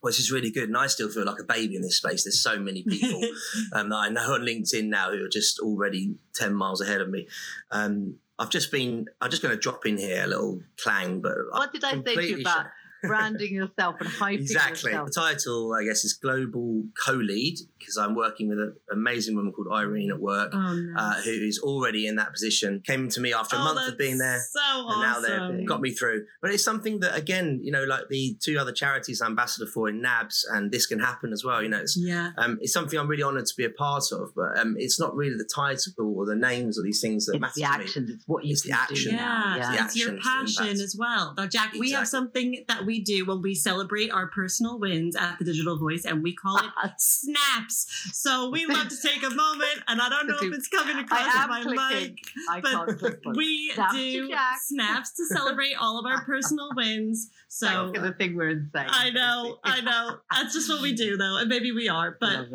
Which 0.00 0.18
is 0.18 0.32
really 0.32 0.50
good, 0.50 0.68
and 0.68 0.76
I 0.76 0.88
still 0.88 1.08
feel 1.08 1.24
like 1.24 1.40
a 1.40 1.44
baby 1.44 1.76
in 1.76 1.82
this 1.82 1.96
space. 1.96 2.24
There's 2.24 2.42
so 2.42 2.58
many 2.58 2.82
people 2.82 3.20
um, 3.72 3.88
that 3.88 3.96
I 3.96 4.08
know 4.08 4.34
on 4.34 4.40
LinkedIn 4.40 4.88
now 4.88 5.10
who 5.10 5.24
are 5.24 5.28
just 5.28 5.58
already 5.60 6.16
ten 6.34 6.54
miles 6.54 6.80
ahead 6.80 7.00
of 7.00 7.08
me. 7.08 7.28
Um, 7.70 8.16
I've 8.38 8.50
just 8.50 8.72
been. 8.72 9.06
I'm 9.20 9.30
just 9.30 9.42
going 9.42 9.54
to 9.54 9.60
drop 9.60 9.86
in 9.86 9.96
here 9.96 10.24
a 10.24 10.26
little 10.26 10.60
clang, 10.82 11.20
but 11.20 11.34
What 11.50 11.72
did 11.72 11.84
I 11.84 12.02
say 12.02 12.14
to 12.16 12.28
you 12.28 12.40
about 12.40 12.66
branding 13.02 13.54
yourself 13.54 13.96
and 14.00 14.08
hyping 14.08 14.40
Exactly. 14.40 14.90
yourself? 14.92 15.08
The 15.08 15.20
title, 15.20 15.74
I 15.74 15.84
guess, 15.84 16.04
is 16.04 16.12
Global 16.14 16.84
Co-Lead 17.04 17.58
because 17.78 17.96
I'm 17.96 18.14
working 18.14 18.48
with 18.48 18.58
an 18.58 18.76
amazing 18.92 19.34
woman 19.36 19.52
called 19.52 19.68
Irene 19.72 20.10
at 20.10 20.20
work, 20.20 20.52
Oh, 20.54 20.74
no. 20.74 20.94
uh, 21.00 21.20
who 21.22 21.30
is 21.30 21.58
already 21.62 22.06
in 22.06 22.16
that 22.16 22.32
position. 22.32 22.80
Came 22.86 23.08
to 23.10 23.20
me 23.20 23.32
after 23.32 23.56
a 23.56 23.58
Oh, 23.58 23.64
month 23.64 23.88
of 23.88 23.98
being 23.98 24.18
there. 24.18 24.40
So 24.52 24.60
And 24.88 25.00
now 25.02 25.20
they've 25.20 25.66
got 25.66 25.80
me 25.80 25.90
through. 25.92 26.26
But 26.40 26.52
it's 26.52 26.62
something 26.64 27.00
that, 27.00 27.16
again, 27.16 27.60
you 27.62 27.72
know, 27.72 27.84
like 27.84 28.08
the 28.08 28.36
two 28.40 28.58
other 28.58 28.72
charities 28.72 29.20
I'm 29.20 29.32
ambassador 29.32 29.66
for 29.66 29.88
in 29.88 30.00
NABS 30.02 30.44
and 30.52 30.70
This 30.70 30.86
Can 30.86 30.98
Happen 31.00 31.32
as 31.32 31.42
well, 31.44 31.62
you 31.62 31.68
know, 31.68 31.80
it's, 31.80 31.96
yeah. 31.96 32.30
um, 32.38 32.58
it's 32.60 32.72
something 32.72 32.98
I'm 32.98 33.08
really 33.08 33.22
honoured 33.22 33.46
to 33.46 33.54
be 33.56 33.64
a 33.64 33.70
part 33.70 34.04
of. 34.12 34.32
But 34.36 34.58
um, 34.58 34.76
it's 34.78 35.00
not 35.00 35.14
really 35.16 35.36
the 35.36 35.48
title 35.52 36.16
or 36.18 36.26
the 36.26 36.36
names 36.36 36.78
or 36.78 36.82
these 36.82 37.00
things 37.00 37.26
that 37.26 37.32
It's 37.36 37.40
matter 37.40 37.52
the 37.56 37.62
to 37.62 37.68
me. 37.78 37.84
actions. 37.84 38.10
It's 38.10 38.24
what 38.28 38.44
you 38.44 38.52
It's 38.52 38.62
the 38.62 38.72
action. 38.72 39.10
do. 39.12 39.16
Yeah, 39.16 39.56
Yeah. 39.56 39.76
the 39.78 39.84
it's 39.84 39.96
your 39.96 40.16
passion 40.18 40.64
impact. 40.66 40.80
as 40.84 40.96
well. 40.98 41.34
Now, 41.36 41.46
Jack, 41.46 41.72
we 41.78 41.92
have 41.92 42.06
something 42.06 42.64
that 42.68 42.84
we 42.84 42.91
do 43.00 43.24
when 43.24 43.42
we 43.42 43.54
celebrate 43.54 44.10
our 44.10 44.26
personal 44.28 44.78
wins 44.78 45.16
at 45.16 45.38
the 45.38 45.44
Digital 45.44 45.78
Voice, 45.78 46.04
and 46.04 46.22
we 46.22 46.34
call 46.34 46.58
it 46.58 46.64
snaps. 46.98 47.86
So 48.12 48.50
we 48.50 48.66
love 48.66 48.88
to 48.88 48.96
take 49.02 49.22
a 49.22 49.30
moment, 49.34 49.82
and 49.88 50.00
I 50.00 50.08
don't 50.08 50.26
know 50.26 50.36
if 50.40 50.52
it's 50.54 50.68
coming 50.68 50.98
across 50.98 51.20
I 51.26 51.42
in 51.44 51.48
my 51.48 51.62
clicking. 51.62 52.16
mic. 52.50 52.62
But 52.62 52.70
can't 52.86 52.98
click 52.98 53.18
one. 53.22 53.36
we 53.36 53.70
Snaps 53.74 53.94
do 53.94 54.28
Jack. 54.28 54.58
snaps 54.62 55.12
to 55.14 55.26
celebrate 55.26 55.74
all 55.80 55.98
of 55.98 56.06
our 56.06 56.24
personal 56.26 56.70
wins. 56.74 57.30
So 57.48 57.92
the 57.94 58.12
thing 58.12 58.34
we're 58.36 58.50
insane. 58.50 58.86
I 58.88 59.10
know, 59.10 59.58
I 59.64 59.80
know. 59.82 60.16
That's 60.30 60.54
just 60.54 60.68
what 60.68 60.80
we 60.82 60.94
do, 60.94 61.16
though, 61.16 61.36
and 61.38 61.48
maybe 61.48 61.72
we 61.72 61.88
are. 61.88 62.16
But 62.20 62.46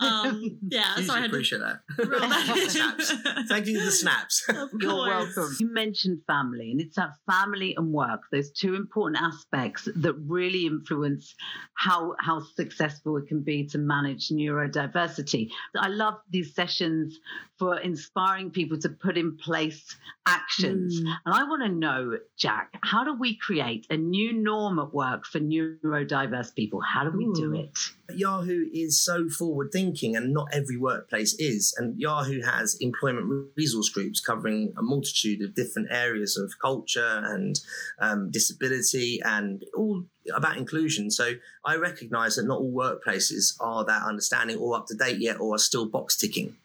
um, 0.00 0.58
yeah, 0.68 0.94
so 0.96 1.12
I 1.14 1.20
Hugely 1.20 1.20
had 1.20 1.20
to 1.22 1.26
appreciate 1.26 1.58
that. 1.60 1.80
throw 1.96 2.18
that 2.20 2.66
Snaps. 2.70 3.12
Thank 3.48 3.66
you 3.66 3.78
for 3.78 3.84
the 3.86 3.90
snaps. 3.92 4.44
Of 4.48 4.70
You're 4.80 4.90
course. 4.90 5.36
welcome. 5.36 5.56
You 5.60 5.72
mentioned 5.72 6.20
family, 6.26 6.70
and 6.72 6.80
it's 6.80 6.96
that 6.96 7.10
family 7.30 7.74
and 7.76 7.92
work, 7.92 8.22
those 8.32 8.50
two 8.50 8.74
important 8.74 9.22
aspects 9.22 9.85
that 9.96 10.14
really 10.26 10.66
influence 10.66 11.34
how 11.74 12.14
how 12.20 12.40
successful 12.56 13.16
it 13.16 13.26
can 13.28 13.42
be 13.42 13.66
to 13.68 13.78
manage 13.78 14.28
neurodiversity. 14.28 15.50
I 15.78 15.88
love 15.88 16.14
these 16.30 16.54
sessions 16.54 17.18
for 17.58 17.78
inspiring 17.78 18.50
people 18.50 18.78
to 18.80 18.88
put 18.88 19.16
in 19.16 19.36
place 19.36 19.96
actions. 20.26 21.00
Mm. 21.00 21.14
And 21.24 21.34
I 21.34 21.44
want 21.44 21.62
to 21.62 21.68
know, 21.68 22.18
Jack, 22.36 22.78
how 22.82 23.04
do 23.04 23.14
we 23.14 23.36
create 23.36 23.86
a 23.90 23.96
new 23.96 24.32
norm 24.32 24.78
at 24.78 24.92
work 24.92 25.26
for 25.26 25.40
neurodiverse 25.40 26.54
people? 26.54 26.80
How 26.80 27.04
do 27.08 27.16
we 27.16 27.32
do 27.32 27.54
it? 27.54 27.78
Yahoo 28.10 28.66
is 28.72 29.02
so 29.02 29.28
forward 29.28 29.70
thinking, 29.72 30.16
and 30.16 30.32
not 30.32 30.48
every 30.52 30.76
workplace 30.76 31.34
is. 31.34 31.74
And 31.76 31.98
Yahoo 31.98 32.42
has 32.42 32.76
employment 32.80 33.50
resource 33.56 33.88
groups 33.88 34.20
covering 34.20 34.72
a 34.76 34.82
multitude 34.82 35.42
of 35.42 35.54
different 35.54 35.88
areas 35.90 36.36
of 36.36 36.52
culture 36.60 37.22
and 37.24 37.60
um, 37.98 38.30
disability, 38.30 39.20
and 39.24 39.64
all 39.76 40.04
about 40.34 40.56
inclusion. 40.56 41.10
So 41.10 41.32
I 41.64 41.76
recognise 41.76 42.36
that 42.36 42.46
not 42.46 42.60
all 42.60 42.72
workplaces 42.72 43.54
are 43.60 43.84
that 43.84 44.02
understanding 44.02 44.58
or 44.58 44.76
up 44.76 44.86
to 44.88 44.94
date 44.94 45.18
yet, 45.18 45.40
or 45.40 45.54
are 45.54 45.58
still 45.58 45.86
box 45.86 46.16
ticking. 46.16 46.56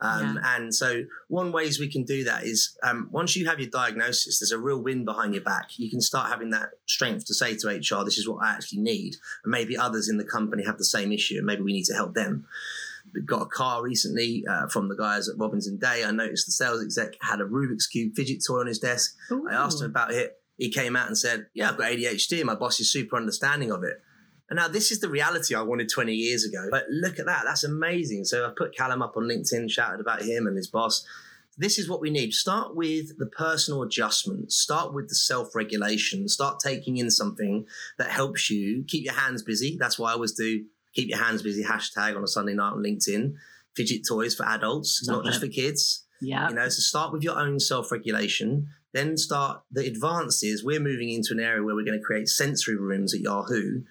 Um, 0.00 0.38
yeah. 0.42 0.56
And 0.56 0.74
so, 0.74 1.04
one 1.28 1.52
ways 1.52 1.78
we 1.78 1.88
can 1.88 2.04
do 2.04 2.24
that 2.24 2.44
is 2.44 2.76
um, 2.82 3.08
once 3.10 3.36
you 3.36 3.46
have 3.46 3.60
your 3.60 3.70
diagnosis, 3.70 4.40
there's 4.40 4.52
a 4.52 4.58
real 4.58 4.82
wind 4.82 5.04
behind 5.04 5.34
your 5.34 5.42
back. 5.42 5.78
You 5.78 5.90
can 5.90 6.00
start 6.00 6.30
having 6.30 6.50
that 6.50 6.70
strength 6.86 7.26
to 7.26 7.34
say 7.34 7.56
to 7.56 7.68
HR, 7.68 8.04
"This 8.04 8.18
is 8.18 8.28
what 8.28 8.44
I 8.44 8.50
actually 8.50 8.80
need," 8.80 9.16
and 9.44 9.50
maybe 9.50 9.76
others 9.76 10.08
in 10.08 10.18
the 10.18 10.24
company 10.24 10.64
have 10.64 10.78
the 10.78 10.84
same 10.84 11.12
issue, 11.12 11.36
and 11.36 11.46
maybe 11.46 11.62
we 11.62 11.72
need 11.72 11.86
to 11.86 11.94
help 11.94 12.14
them. 12.14 12.46
We 13.14 13.22
got 13.22 13.42
a 13.42 13.46
car 13.46 13.82
recently 13.82 14.44
uh, 14.48 14.68
from 14.68 14.88
the 14.88 14.96
guys 14.96 15.28
at 15.28 15.38
Robins 15.38 15.68
& 15.70 15.80
Day. 15.80 16.04
I 16.04 16.10
noticed 16.10 16.46
the 16.46 16.52
sales 16.52 16.82
exec 16.82 17.14
had 17.20 17.40
a 17.40 17.44
Rubik's 17.44 17.86
cube 17.86 18.14
fidget 18.14 18.44
toy 18.46 18.60
on 18.60 18.66
his 18.66 18.78
desk. 18.78 19.16
Ooh. 19.32 19.48
I 19.48 19.54
asked 19.54 19.80
him 19.80 19.90
about 19.90 20.12
it. 20.12 20.36
He 20.58 20.70
came 20.70 20.94
out 20.94 21.08
and 21.08 21.16
said, 21.16 21.46
"Yeah, 21.54 21.70
I've 21.70 21.78
got 21.78 21.90
ADHD. 21.90 22.44
My 22.44 22.54
boss 22.54 22.78
is 22.80 22.92
super 22.92 23.16
understanding 23.16 23.72
of 23.72 23.82
it." 23.82 24.02
And 24.50 24.56
now 24.56 24.66
this 24.68 24.90
is 24.90 24.98
the 24.98 25.08
reality 25.08 25.54
I 25.54 25.62
wanted 25.62 25.88
20 25.88 26.12
years 26.12 26.44
ago. 26.44 26.68
But 26.70 26.84
look 26.90 27.18
at 27.20 27.26
that. 27.26 27.44
That's 27.46 27.62
amazing. 27.64 28.24
So 28.24 28.44
I 28.44 28.50
put 28.56 28.76
Callum 28.76 29.00
up 29.00 29.16
on 29.16 29.22
LinkedIn, 29.22 29.70
shouted 29.70 30.00
about 30.00 30.22
him 30.22 30.46
and 30.48 30.56
his 30.56 30.66
boss. 30.66 31.06
This 31.56 31.78
is 31.78 31.88
what 31.88 32.00
we 32.00 32.10
need. 32.10 32.32
Start 32.32 32.74
with 32.74 33.16
the 33.18 33.26
personal 33.26 33.82
adjustment. 33.82 34.50
Start 34.50 34.92
with 34.92 35.08
the 35.08 35.14
self 35.14 35.54
regulation. 35.54 36.28
Start 36.28 36.58
taking 36.58 36.96
in 36.96 37.10
something 37.10 37.66
that 37.98 38.10
helps 38.10 38.50
you 38.50 38.84
keep 38.88 39.04
your 39.04 39.14
hands 39.14 39.42
busy. 39.42 39.76
That's 39.78 39.98
why 39.98 40.10
I 40.10 40.14
always 40.14 40.32
do 40.32 40.64
keep 40.94 41.08
your 41.08 41.22
hands 41.22 41.42
busy 41.42 41.62
hashtag 41.62 42.16
on 42.16 42.24
a 42.24 42.28
Sunday 42.28 42.54
night 42.54 42.72
on 42.72 42.82
LinkedIn. 42.82 43.34
Fidget 43.76 44.02
toys 44.08 44.34
for 44.34 44.44
adults, 44.46 44.98
it's 45.00 45.08
not 45.08 45.24
just 45.24 45.40
for 45.40 45.46
kids. 45.46 46.04
Yeah. 46.20 46.48
You 46.48 46.56
know, 46.56 46.68
so 46.68 46.80
start 46.80 47.12
with 47.12 47.22
your 47.22 47.38
own 47.38 47.60
self 47.60 47.92
regulation 47.92 48.68
then 48.92 49.16
start 49.16 49.62
the 49.70 49.86
advances. 49.86 50.64
We're 50.64 50.80
moving 50.80 51.10
into 51.10 51.32
an 51.32 51.40
area 51.40 51.62
where 51.62 51.74
we're 51.74 51.84
going 51.84 51.98
to 51.98 52.04
create 52.04 52.28
sensory 52.28 52.76
rooms 52.76 53.14
at 53.14 53.20
Yahoo, 53.20 53.82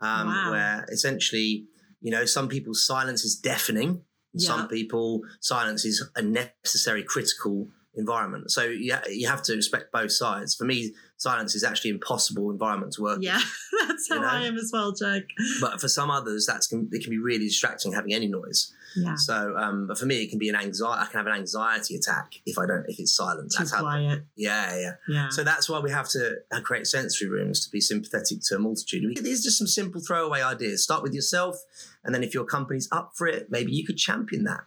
um, 0.00 0.28
wow. 0.28 0.50
where 0.50 0.86
essentially, 0.90 1.64
you 2.00 2.10
know, 2.10 2.24
some 2.24 2.48
people's 2.48 2.84
silence 2.84 3.24
is 3.24 3.36
deafening. 3.36 4.02
Yeah. 4.32 4.48
Some 4.48 4.68
people 4.68 5.22
silence 5.40 5.84
is 5.84 6.04
a 6.16 6.22
necessary 6.22 7.02
critical 7.02 7.68
environment. 7.96 8.50
So 8.50 8.64
you, 8.64 8.94
you 9.08 9.28
have 9.28 9.42
to 9.44 9.54
respect 9.54 9.92
both 9.92 10.12
sides. 10.12 10.54
For 10.54 10.64
me, 10.64 10.94
silence 11.16 11.54
is 11.54 11.64
actually 11.64 11.90
impossible 11.90 12.50
environment 12.50 12.92
to 12.94 13.02
work. 13.02 13.18
Yeah, 13.20 13.40
that's 13.88 14.08
how 14.08 14.16
you 14.16 14.20
know? 14.20 14.26
I 14.26 14.40
am 14.46 14.56
as 14.56 14.70
well, 14.72 14.92
Jack. 14.92 15.22
But 15.60 15.80
for 15.80 15.88
some 15.88 16.10
others, 16.10 16.46
that's 16.46 16.72
it 16.72 17.02
can 17.02 17.10
be 17.10 17.18
really 17.18 17.46
distracting 17.46 17.92
having 17.92 18.12
any 18.14 18.28
noise. 18.28 18.72
Yeah. 18.96 19.14
So, 19.16 19.56
um, 19.56 19.86
but 19.86 19.98
for 19.98 20.06
me, 20.06 20.22
it 20.22 20.30
can 20.30 20.38
be 20.38 20.48
an 20.48 20.56
anxiety. 20.56 21.02
I 21.02 21.06
can 21.06 21.18
have 21.18 21.26
an 21.26 21.34
anxiety 21.34 21.96
attack 21.96 22.32
if 22.46 22.58
I 22.58 22.66
don't 22.66 22.84
if 22.88 22.98
it's 22.98 23.14
silent. 23.14 23.52
Too 23.52 23.58
that's 23.64 23.72
quiet. 23.72 24.18
How, 24.18 24.24
yeah, 24.36 24.76
yeah, 24.76 24.92
yeah. 25.08 25.28
So 25.30 25.42
that's 25.42 25.68
why 25.68 25.80
we 25.80 25.90
have 25.90 26.08
to 26.10 26.36
uh, 26.52 26.60
create 26.60 26.86
sensory 26.86 27.28
rooms 27.28 27.64
to 27.64 27.70
be 27.70 27.80
sympathetic 27.80 28.38
to 28.48 28.56
a 28.56 28.58
multitude. 28.58 29.16
These 29.16 29.40
are 29.40 29.44
just 29.44 29.58
some 29.58 29.66
simple 29.66 30.00
throwaway 30.00 30.42
ideas. 30.42 30.82
Start 30.82 31.02
with 31.02 31.14
yourself, 31.14 31.56
and 32.04 32.14
then 32.14 32.22
if 32.22 32.34
your 32.34 32.44
company's 32.44 32.88
up 32.92 33.12
for 33.16 33.26
it, 33.26 33.48
maybe 33.50 33.72
you 33.72 33.84
could 33.84 33.96
champion 33.96 34.44
that. 34.44 34.60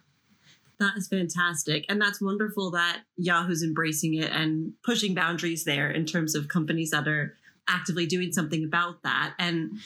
That 0.78 0.96
is 0.96 1.08
fantastic. 1.08 1.84
And 1.88 2.00
that's 2.00 2.20
wonderful 2.20 2.70
that 2.72 3.00
Yahoo's 3.16 3.64
embracing 3.64 4.14
it 4.14 4.30
and 4.30 4.74
pushing 4.84 5.12
boundaries 5.12 5.64
there 5.64 5.90
in 5.90 6.06
terms 6.06 6.36
of 6.36 6.46
companies 6.46 6.90
that 6.90 7.08
are 7.08 7.34
actively 7.66 8.06
doing 8.06 8.32
something 8.32 8.62
about 8.64 9.02
that. 9.02 9.34
And 9.38 9.78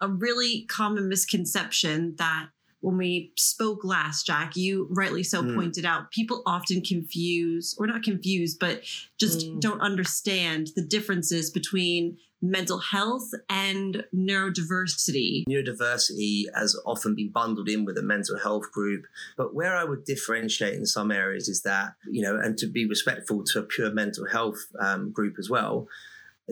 a 0.00 0.08
really 0.08 0.62
common 0.62 1.08
misconception 1.08 2.16
that 2.16 2.48
when 2.80 2.96
we 2.96 3.32
spoke 3.36 3.84
last, 3.84 4.26
Jack, 4.26 4.56
you 4.56 4.88
rightly 4.90 5.22
so 5.22 5.42
mm. 5.42 5.54
pointed 5.54 5.84
out 5.84 6.10
people 6.10 6.42
often 6.46 6.80
confuse, 6.82 7.74
or 7.78 7.86
not 7.86 8.02
confuse, 8.02 8.54
but 8.54 8.82
just 9.18 9.46
mm. 9.46 9.60
don't 9.60 9.80
understand 9.80 10.70
the 10.76 10.82
differences 10.82 11.50
between 11.50 12.16
mental 12.42 12.78
health 12.78 13.28
and 13.50 14.04
neurodiversity. 14.14 15.44
Neurodiversity 15.48 16.44
has 16.54 16.78
often 16.86 17.14
been 17.14 17.30
bundled 17.30 17.68
in 17.68 17.84
with 17.84 17.98
a 17.98 18.02
mental 18.02 18.38
health 18.38 18.70
group, 18.72 19.04
but 19.36 19.54
where 19.54 19.76
I 19.76 19.84
would 19.84 20.04
differentiate 20.04 20.74
in 20.74 20.86
some 20.86 21.10
areas 21.10 21.48
is 21.48 21.62
that, 21.62 21.92
you 22.10 22.22
know, 22.22 22.36
and 22.36 22.56
to 22.58 22.66
be 22.66 22.88
respectful 22.88 23.44
to 23.44 23.58
a 23.58 23.62
pure 23.62 23.92
mental 23.92 24.26
health 24.26 24.58
um, 24.80 25.12
group 25.12 25.34
as 25.38 25.50
well, 25.50 25.86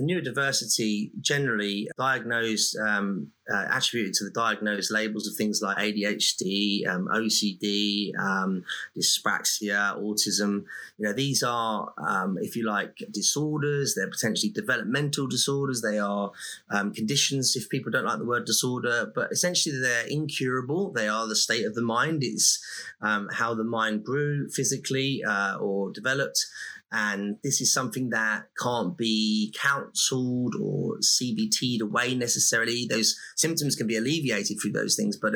neurodiversity 0.01 1.11
generally 1.21 1.89
diagnosed, 1.99 2.77
um, 2.79 3.29
uh, 3.53 3.67
attributed 3.73 4.15
to 4.15 4.25
the 4.25 4.31
diagnosed 4.31 4.91
labels 4.91 5.27
of 5.27 5.35
things 5.35 5.63
like 5.63 5.77
ADHD, 5.79 6.87
um, 6.87 7.09
OCD, 7.09 8.13
um, 8.19 8.65
dyspraxia, 8.97 9.99
autism. 9.99 10.65
You 10.99 11.07
know, 11.07 11.13
these 11.13 11.43
are, 11.43 11.93
um, 11.99 12.37
if 12.41 12.57
you 12.57 12.67
like, 12.67 13.03
disorders. 13.11 13.95
They're 13.95 14.11
potentially 14.11 14.53
developmental 14.53 15.27
disorders. 15.27 15.81
They 15.81 15.99
are 15.99 16.31
um, 16.71 16.93
conditions, 16.93 17.57
if 17.57 17.69
people 17.71 17.91
don't 17.91 18.05
like 18.05 18.19
the 18.19 18.27
word 18.27 18.45
disorder, 18.45 19.11
but 19.15 19.33
essentially 19.33 19.79
they're 19.79 20.07
incurable. 20.07 20.93
They 20.93 21.09
are 21.09 21.27
the 21.27 21.37
state 21.37 21.65
of 21.65 21.75
the 21.75 21.83
mind. 21.83 22.23
It's 22.23 22.63
um, 23.01 23.29
how 23.33 23.55
the 23.55 23.65
mind 23.65 24.05
grew 24.05 24.49
physically 24.51 25.23
uh, 25.25 25.57
or 25.57 25.91
developed. 25.91 26.47
And 26.91 27.37
this 27.45 27.61
is 27.61 27.73
something 27.73 28.11
that 28.11 28.45
can't 28.63 28.97
be 28.97 29.55
counseled 29.61 30.55
or 30.61 30.97
CBT'd 30.99 31.83
away 31.83 32.15
necessarily. 32.15 32.87
Those 32.89 33.15
symptoms 33.37 33.77
can 33.77 33.87
be 33.87 33.97
alleviated 33.97 34.59
through 34.61 34.73
those 34.73 34.97
things. 34.97 35.19
But 35.21 35.35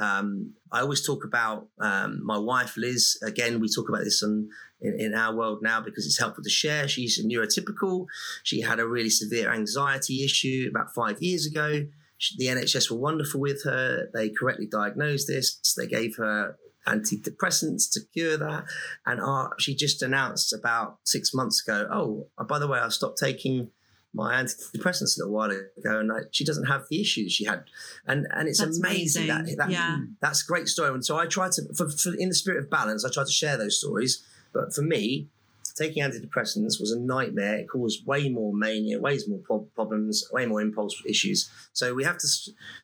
um, 0.00 0.54
I 0.72 0.80
always 0.80 1.06
talk 1.06 1.24
about 1.24 1.68
um, 1.80 2.20
my 2.24 2.38
wife, 2.38 2.76
Liz. 2.76 3.16
Again, 3.22 3.60
we 3.60 3.68
talk 3.68 3.88
about 3.88 4.02
this 4.04 4.22
on, 4.24 4.48
in, 4.80 4.98
in, 4.98 5.14
our 5.14 5.34
world 5.34 5.60
now 5.62 5.80
because 5.80 6.04
it's 6.04 6.18
helpful 6.18 6.42
to 6.42 6.50
share. 6.50 6.88
She's 6.88 7.24
neurotypical. 7.24 8.06
She 8.42 8.62
had 8.62 8.80
a 8.80 8.86
really 8.86 9.10
severe 9.10 9.52
anxiety 9.52 10.24
issue 10.24 10.68
about 10.68 10.94
five 10.96 11.22
years 11.22 11.46
ago. 11.46 11.86
The 12.36 12.46
NHS 12.46 12.90
were 12.90 12.98
wonderful 12.98 13.40
with 13.40 13.62
her. 13.62 14.08
They 14.12 14.30
correctly 14.30 14.66
diagnosed 14.66 15.28
this. 15.28 15.60
They 15.76 15.86
gave 15.86 16.16
her 16.16 16.56
antidepressants 16.86 17.90
to 17.92 18.00
cure 18.12 18.36
that. 18.36 18.64
And 19.06 19.20
uh, 19.20 19.48
she 19.58 19.74
just 19.74 20.02
announced 20.02 20.52
about 20.52 20.98
six 21.04 21.34
months 21.34 21.62
ago, 21.66 21.88
oh, 21.92 22.26
uh, 22.38 22.44
by 22.44 22.58
the 22.58 22.68
way, 22.68 22.78
I 22.78 22.88
stopped 22.88 23.18
taking 23.18 23.70
my 24.14 24.42
antidepressants 24.42 25.16
a 25.16 25.20
little 25.20 25.34
while 25.34 25.50
ago, 25.50 26.00
and 26.00 26.10
I, 26.10 26.20
she 26.32 26.44
doesn't 26.44 26.64
have 26.64 26.84
the 26.90 27.00
issues 27.00 27.32
she 27.32 27.44
had, 27.44 27.64
and 28.06 28.26
and 28.30 28.48
it's 28.48 28.58
that's 28.58 28.78
amazing, 28.78 29.30
amazing. 29.30 29.56
that, 29.58 29.68
that 29.68 29.70
yeah. 29.70 29.98
that's 30.20 30.42
a 30.42 30.46
great 30.46 30.66
story. 30.68 30.90
And 30.90 31.04
so 31.04 31.18
I 31.18 31.26
try 31.26 31.50
to, 31.50 31.62
for, 31.76 31.88
for, 31.90 32.14
in 32.14 32.30
the 32.30 32.34
spirit 32.34 32.64
of 32.64 32.70
balance, 32.70 33.04
I 33.04 33.10
try 33.10 33.24
to 33.24 33.30
share 33.30 33.56
those 33.56 33.78
stories. 33.78 34.24
But 34.52 34.74
for 34.74 34.82
me, 34.82 35.28
taking 35.78 36.02
antidepressants 36.02 36.80
was 36.80 36.92
a 36.92 37.00
nightmare. 37.00 37.58
It 37.58 37.68
caused 37.68 38.06
way 38.06 38.28
more 38.28 38.52
mania, 38.52 39.00
way 39.00 39.18
more 39.28 39.40
pro- 39.44 39.68
problems, 39.74 40.28
way 40.32 40.46
more 40.46 40.60
impulse 40.60 41.00
issues. 41.06 41.50
So 41.72 41.94
we 41.94 42.04
have 42.04 42.18
to 42.18 42.28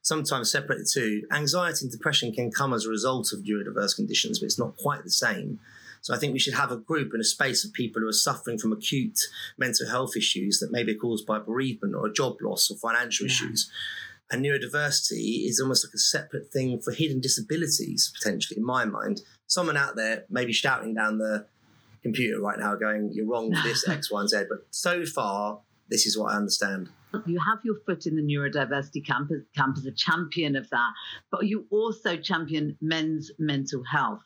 sometimes 0.03 0.51
separate 0.51 0.79
the 0.79 0.91
two. 0.93 1.23
Anxiety 1.33 1.85
and 1.85 1.93
depression 1.93 2.33
can 2.33 2.51
come 2.51 2.73
as 2.73 2.87
a 2.87 2.91
result 2.91 3.33
of 3.33 3.41
neurodiverse 3.41 3.97
conditions, 3.97 4.39
but 4.39 4.47
it's 4.47 4.59
not 4.59 4.77
quite 4.77 5.05
the 5.05 5.11
same. 5.11 5.59
So 6.05 6.15
I 6.15 6.19
think 6.19 6.35
we 6.35 6.39
should 6.39 6.55
have 6.55 6.71
a 6.71 6.77
group 6.77 7.13
and 7.13 7.21
a 7.21 7.25
space 7.25 7.65
of 7.65 7.73
people 7.73 8.03
who 8.03 8.09
are 8.09 8.13
suffering 8.13 8.59
from 8.59 8.75
acute 8.75 9.19
mental 9.57 9.89
health 9.89 10.17
issues 10.17 10.59
that 10.59 10.71
may 10.71 10.85
be 10.85 10.95
caused 10.95 11.27
by 11.27 11.39
bereavement 11.39 11.95
or 11.95 12.07
a 12.07 12.13
job 12.13 12.37
loss 12.43 12.71
or 12.71 12.77
financial 12.77 13.27
yeah. 13.27 13.33
issues. 13.33 13.71
And 14.31 14.45
neurodiversity 14.45 15.49
is 15.49 15.61
almost 15.61 15.87
like 15.87 15.95
a 15.95 15.99
separate 15.99 16.53
thing 16.53 16.79
for 16.81 16.93
hidden 16.93 17.21
disabilities, 17.21 18.13
potentially, 18.19 18.59
in 18.59 18.67
my 18.67 18.85
mind. 18.85 19.23
Someone 19.47 19.77
out 19.77 19.97
there 19.97 20.25
maybe 20.29 20.53
shouting 20.53 20.95
down 20.95 21.19
the 21.19 21.47
computer 22.05 22.41
right 22.41 22.59
now 22.59 22.77
going, 22.77 23.11
you're 23.13 23.27
wrong 23.27 23.51
with 23.51 23.63
this 23.65 23.89
X, 23.89 24.11
Y, 24.11 24.21
and 24.21 24.29
Z. 24.29 24.45
But 24.49 24.59
so 24.71 25.05
far, 25.05 25.61
this 25.89 26.07
is 26.07 26.17
what 26.17 26.33
I 26.33 26.37
understand. 26.37 26.91
You 27.27 27.39
have 27.39 27.61
your 27.65 27.77
foot 27.87 28.07
in 28.07 28.17
the 28.17 28.23
neurodiversity 28.23 29.07
camp, 29.07 29.31
camp 29.57 29.77
as 29.79 29.87
a 29.87 29.93
champion 29.93 30.57
of 30.57 30.69
that, 30.71 30.91
but 31.31 31.47
you 31.47 31.65
also 31.71 32.17
champion 32.17 32.77
men's 32.81 33.31
mental 33.39 33.85
health. 33.85 34.23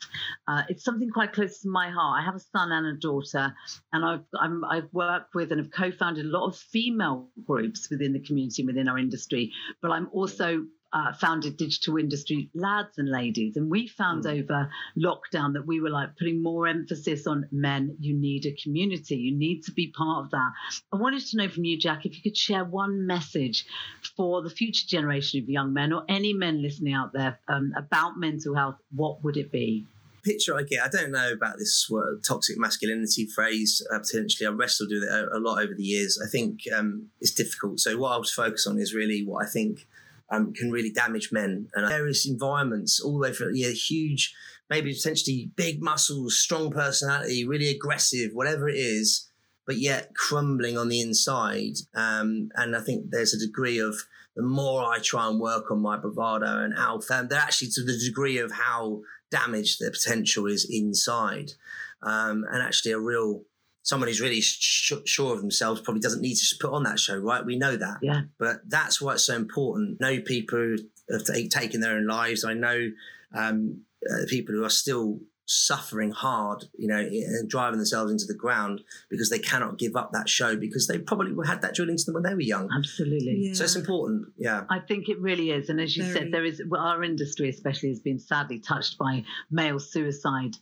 Uh, 0.47 0.63
it's 0.71 0.85
something 0.85 1.11
quite 1.11 1.35
close 1.35 1.61
to 1.61 1.69
my 1.69 1.91
heart. 1.91 2.23
I 2.23 2.25
have 2.25 2.37
a 2.37 2.41
son 2.41 2.73
and 2.73 2.87
a 2.87 2.99
daughter, 2.99 3.55
and 3.93 4.05
I've, 4.07 4.61
i 4.71 4.77
have 4.77 4.89
worked 4.93 5.35
with 5.35 5.53
and 5.53 5.61
have 5.61 5.71
co 5.71 5.91
founded 5.93 6.25
a 6.25 6.29
lot 6.29 6.49
of 6.49 6.57
female 6.57 7.29
groups 7.47 7.91
within 7.91 8.15
the 8.15 8.21
community, 8.21 8.63
and 8.63 8.69
within 8.69 8.89
our 8.89 8.99
industry, 8.99 9.53
but 9.83 9.91
I'm 9.91 10.09
also 10.13 10.65
uh, 10.93 11.13
founded 11.13 11.57
digital 11.57 11.97
industry 11.97 12.51
lads 12.55 12.99
and 12.99 13.11
ladies. 13.11 13.57
And 13.57 13.71
we 13.71 13.89
found 13.89 14.25
mm. 14.25 14.41
over 14.41 14.71
lockdown 14.99 15.53
that 15.55 15.67
we 15.67 15.81
were 15.81 15.91
like 15.91 16.17
putting 16.19 16.43
more 16.43 16.67
emphasis 16.67 17.27
on 17.27 17.49
men. 17.53 17.97
You 18.01 18.17
need 18.17 18.47
a 18.47 18.53
community, 18.63 19.17
you 19.17 19.37
need 19.37 19.63
to 19.65 19.73
be 19.73 19.93
part 19.97 20.25
of 20.25 20.31
that. 20.31 20.51
I 20.93 20.97
wanted 20.97 21.25
to 21.27 21.37
know 21.37 21.49
from 21.49 21.65
you, 21.65 21.79
Jack, 21.79 22.07
if 22.07 22.17
you 22.17 22.23
could 22.23 22.37
share 22.37 22.65
one 22.65 23.07
message 23.07 23.67
for 24.17 24.43
the 24.43 24.51
future 24.51 24.87
generation 24.87 25.43
of 25.43 25.49
young 25.49 25.73
men 25.73 25.93
or 25.93 26.05
any 26.09 26.33
men 26.33 26.63
listening 26.63 26.95
out 26.95 27.13
there 27.13 27.39
um, 27.49 27.73
about 27.77 28.19
mental 28.19 28.55
health, 28.55 28.77
what 28.95 29.23
would 29.25 29.37
it 29.37 29.53
be? 29.53 29.87
picture 30.25 30.57
I 30.57 30.63
get, 30.63 30.85
I 30.85 30.89
don't 30.89 31.11
know 31.11 31.33
about 31.33 31.59
this 31.59 31.87
word, 31.89 32.23
toxic 32.27 32.59
masculinity 32.59 33.27
phrase. 33.27 33.87
Uh, 33.91 33.99
potentially, 33.99 34.47
I've 34.47 34.59
wrestled 34.59 34.91
with 34.93 35.05
it 35.05 35.09
a, 35.09 35.37
a, 35.37 35.41
lot 35.41 35.63
over 35.63 35.75
the 35.75 35.83
years. 35.83 36.21
I 36.23 36.29
think 36.29 36.61
um, 36.77 37.09
it's 37.21 37.33
difficult. 37.33 37.81
So 37.81 37.97
what 37.97 38.13
I 38.13 38.19
was 38.19 38.33
focus 38.33 38.67
on 38.67 38.79
is 38.79 38.95
really 38.95 39.25
what 39.25 39.47
I 39.47 39.49
think 39.49 39.87
um, 40.31 40.53
can 40.53 40.71
really 40.71 40.91
damage 40.91 41.31
men. 41.33 41.69
And 41.75 41.89
various 41.89 42.29
environments, 42.29 43.01
all 43.01 43.15
the 43.15 43.19
way 43.21 43.33
from 43.33 43.53
yeah, 43.55 43.71
huge, 43.71 44.35
maybe 44.71 44.93
potentially 44.93 45.51
big 45.57 45.83
muscles, 45.83 46.39
strong 46.39 46.71
personality, 46.71 47.47
really 47.47 47.71
aggressive, 47.71 48.31
whatever 48.33 48.69
it 48.69 48.77
is. 48.77 49.29
but 49.69 49.77
yet 49.77 50.15
crumbling 50.15 50.79
on 50.79 50.89
the 50.89 50.99
inside. 50.99 51.75
Um, 51.95 52.49
and 52.55 52.75
I 52.75 52.81
think 52.81 53.11
there's 53.11 53.35
a 53.35 53.39
degree 53.39 53.79
of 53.79 53.95
the 54.35 54.43
more 54.43 54.83
I 54.83 54.99
try 54.99 55.29
and 55.29 55.39
work 55.39 55.71
on 55.71 55.83
my 55.83 55.99
bravado 55.99 56.65
and 56.65 56.73
alpha, 56.75 57.19
um, 57.19 57.29
they're 57.29 57.39
actually 57.39 57.69
to 57.75 57.85
the 57.85 57.99
degree 57.99 58.39
of 58.39 58.51
how 58.51 59.03
damaged 59.31 59.79
the 59.79 59.91
potential 59.91 60.47
is 60.47 60.67
inside. 60.71 61.51
Um, 62.03 62.47
and 62.51 62.63
actually, 62.63 62.93
a 62.93 62.99
real 62.99 63.43
someone 63.83 64.09
who's 64.09 64.21
really 64.21 64.41
sh- 64.41 64.93
sure 65.05 65.35
of 65.35 65.41
themselves 65.41 65.81
probably 65.81 66.01
doesn't 66.01 66.21
need 66.21 66.35
to 66.35 66.57
put 66.61 66.73
on 66.73 66.83
that 66.83 66.99
show, 66.99 67.17
right? 67.17 67.45
We 67.45 67.57
know 67.57 67.77
that. 67.77 67.99
Yeah. 68.03 68.23
But 68.39 68.61
that's 68.69 69.01
why 69.01 69.15
it's 69.15 69.25
so 69.25 69.37
important. 69.37 70.01
Know 70.01 70.21
people 70.21 70.59
who 70.59 70.77
have 71.11 71.25
t- 71.25 71.49
taken 71.49 71.81
their 71.81 71.97
own 71.97 72.07
lives. 72.07 72.45
I 72.45 72.55
know 72.55 72.91
um, 73.35 73.83
uh, 74.09 74.27
people 74.29 74.55
who 74.55 74.65
are 74.65 74.71
still 74.71 75.21
suffering 75.51 76.11
hard, 76.11 76.67
you 76.77 76.87
know, 76.87 76.99
and 76.99 77.49
driving 77.49 77.79
themselves 77.79 78.13
into 78.13 78.27
the 78.27 78.35
ground 78.35 78.83
because 79.09 79.31
they 79.31 79.39
cannot 79.39 79.79
give 79.79 79.97
up 79.97 80.13
that 80.13 80.29
show 80.29 80.57
because 80.57 80.87
they 80.87 80.99
probably 80.99 81.33
had 81.47 81.63
that 81.63 81.75
drilled 81.75 81.89
into 81.89 82.05
them 82.05 82.15
when 82.15 82.23
they 82.23 82.35
were 82.35 82.41
young. 82.41 82.69
Absolutely. 82.77 83.37
Yeah. 83.39 83.55
So 83.55 83.65
it's 83.65 83.75
important. 83.75 84.29
Yeah. 84.37 84.65
I 84.69 84.81
think 84.81 85.09
it 85.09 85.19
really 85.21 85.51
is. 85.51 85.71
And 85.71 85.81
as 85.81 85.97
you 85.97 86.05
Very. 86.05 86.15
said, 86.15 86.33
there 86.33 86.45
is, 86.45 86.61
well, 86.69 86.83
our 86.83 87.03
industry 87.03 87.49
especially 87.49 87.89
has 87.89 88.01
been 88.01 88.19
sadly 88.19 88.59
touched 88.59 88.99
by 88.99 89.25
male 89.51 89.79
suicide 89.79 90.57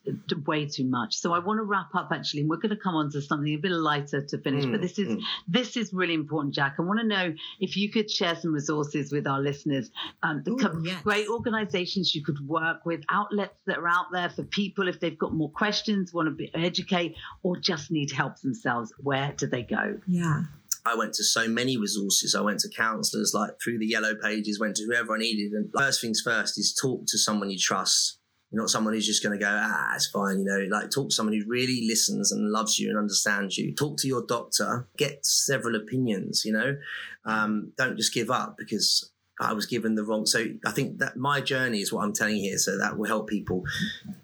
way 0.47 0.67
too 0.67 0.85
much. 0.85 1.17
So 1.17 1.33
I 1.33 1.41
want 1.41 1.59
to 1.59 1.65
wrap 1.65 1.93
up 1.95 2.11
actually, 2.13 2.43
and 2.43 2.51
we're 2.51 2.57
going 2.59 2.71
to 2.71 2.81
come 2.81 2.95
on 2.95 3.11
to 3.11 3.21
something 3.21 3.53
a 3.53 3.57
bit 3.57 3.73
lighter 3.73 4.23
to 4.23 4.39
finish, 4.39 4.65
Mm, 4.67 4.73
but 4.73 4.81
this 4.81 4.99
is, 4.99 5.09
mm. 5.09 5.21
this 5.49 5.77
is 5.77 5.93
really 5.93 6.15
important, 6.15 6.55
Jack. 6.55 6.77
I 6.79 6.83
want 6.83 7.01
to 7.01 7.07
know 7.07 7.35
if 7.61 7.77
you 7.77 7.91
could 7.91 8.11
share 8.11 8.37
some 8.37 8.53
resources 8.53 9.13
with 9.13 9.27
our 9.27 9.41
listeners, 9.41 9.91
um, 10.23 10.43
the 10.45 10.53
Ooh, 10.53 10.57
co- 10.57 10.81
yes. 10.83 11.03
great 11.03 11.29
organizations 11.29 12.15
you 12.15 12.25
could 12.25 12.39
work 12.47 12.87
with, 12.87 13.03
outlets 13.11 13.55
that 13.67 13.79
are 13.79 13.89
out 13.89 14.07
there 14.13 14.31
for 14.31 14.45
people 14.45 14.76
if 14.85 15.01
they've 15.01 15.19
got 15.19 15.33
more 15.33 15.51
questions, 15.51 16.13
want 16.13 16.29
to 16.29 16.35
be, 16.35 16.51
educate, 16.55 17.17
or 17.43 17.57
just 17.57 17.91
need 17.91 18.11
help 18.13 18.41
themselves. 18.41 18.93
Where 18.99 19.33
do 19.37 19.47
they 19.47 19.63
go? 19.63 19.99
Yeah. 20.07 20.43
I 20.85 20.95
went 20.95 21.15
to 21.15 21.25
so 21.25 21.49
many 21.49 21.77
resources. 21.77 22.35
I 22.35 22.43
went 22.43 22.61
to 22.61 22.69
counselors, 22.69 23.33
like 23.35 23.53
through 23.63 23.79
the 23.79 23.87
yellow 23.87 24.15
pages, 24.15 24.61
went 24.61 24.77
to 24.77 24.85
whoever 24.85 25.15
I 25.15 25.19
needed. 25.19 25.53
And 25.53 25.69
first 25.77 26.01
things 26.01 26.23
first 26.25 26.59
is 26.59 26.79
talk 26.81 27.07
to 27.09 27.19
someone 27.19 27.51
you 27.51 27.59
trust. 27.59 28.21
You're 28.53 28.63
not 28.63 28.71
someone 28.71 28.95
who's 28.95 29.07
just 29.07 29.25
going 29.25 29.37
to 29.37 29.45
go, 29.45 29.51
ah, 29.51 29.95
it's 29.97 30.07
fine. 30.07 30.39
You 30.39 30.45
know, 30.45 30.67
like 30.71 30.91
talk 30.91 31.09
to 31.09 31.15
someone 31.15 31.35
who 31.35 31.45
really 31.49 31.85
listens 31.89 32.31
and 32.31 32.53
loves 32.53 32.79
you 32.79 32.89
and 32.89 32.97
understands 32.97 33.59
you. 33.59 33.75
Talk 33.75 33.99
to 33.99 34.07
your 34.07 34.25
doctor, 34.25 34.87
get 34.97 35.27
several 35.27 35.75
opinions, 35.75 36.43
you 36.45 36.53
know. 36.53 36.77
Um, 37.25 37.73
don't 37.77 37.97
just 37.97 38.15
give 38.15 38.31
up 38.31 38.55
because 38.57 39.11
I 39.41 39.53
was 39.53 39.67
given 39.67 39.95
the 39.97 40.03
wrong. 40.05 40.25
So 40.27 40.47
I 40.65 40.71
think 40.71 40.99
that 40.99 41.17
my 41.17 41.41
journey 41.41 41.81
is 41.81 41.93
what 41.93 42.05
I'm 42.05 42.13
telling 42.13 42.37
you 42.37 42.51
here. 42.51 42.59
So 42.59 42.79
that 42.79 42.97
will 42.97 43.07
help 43.07 43.29
people. 43.29 43.65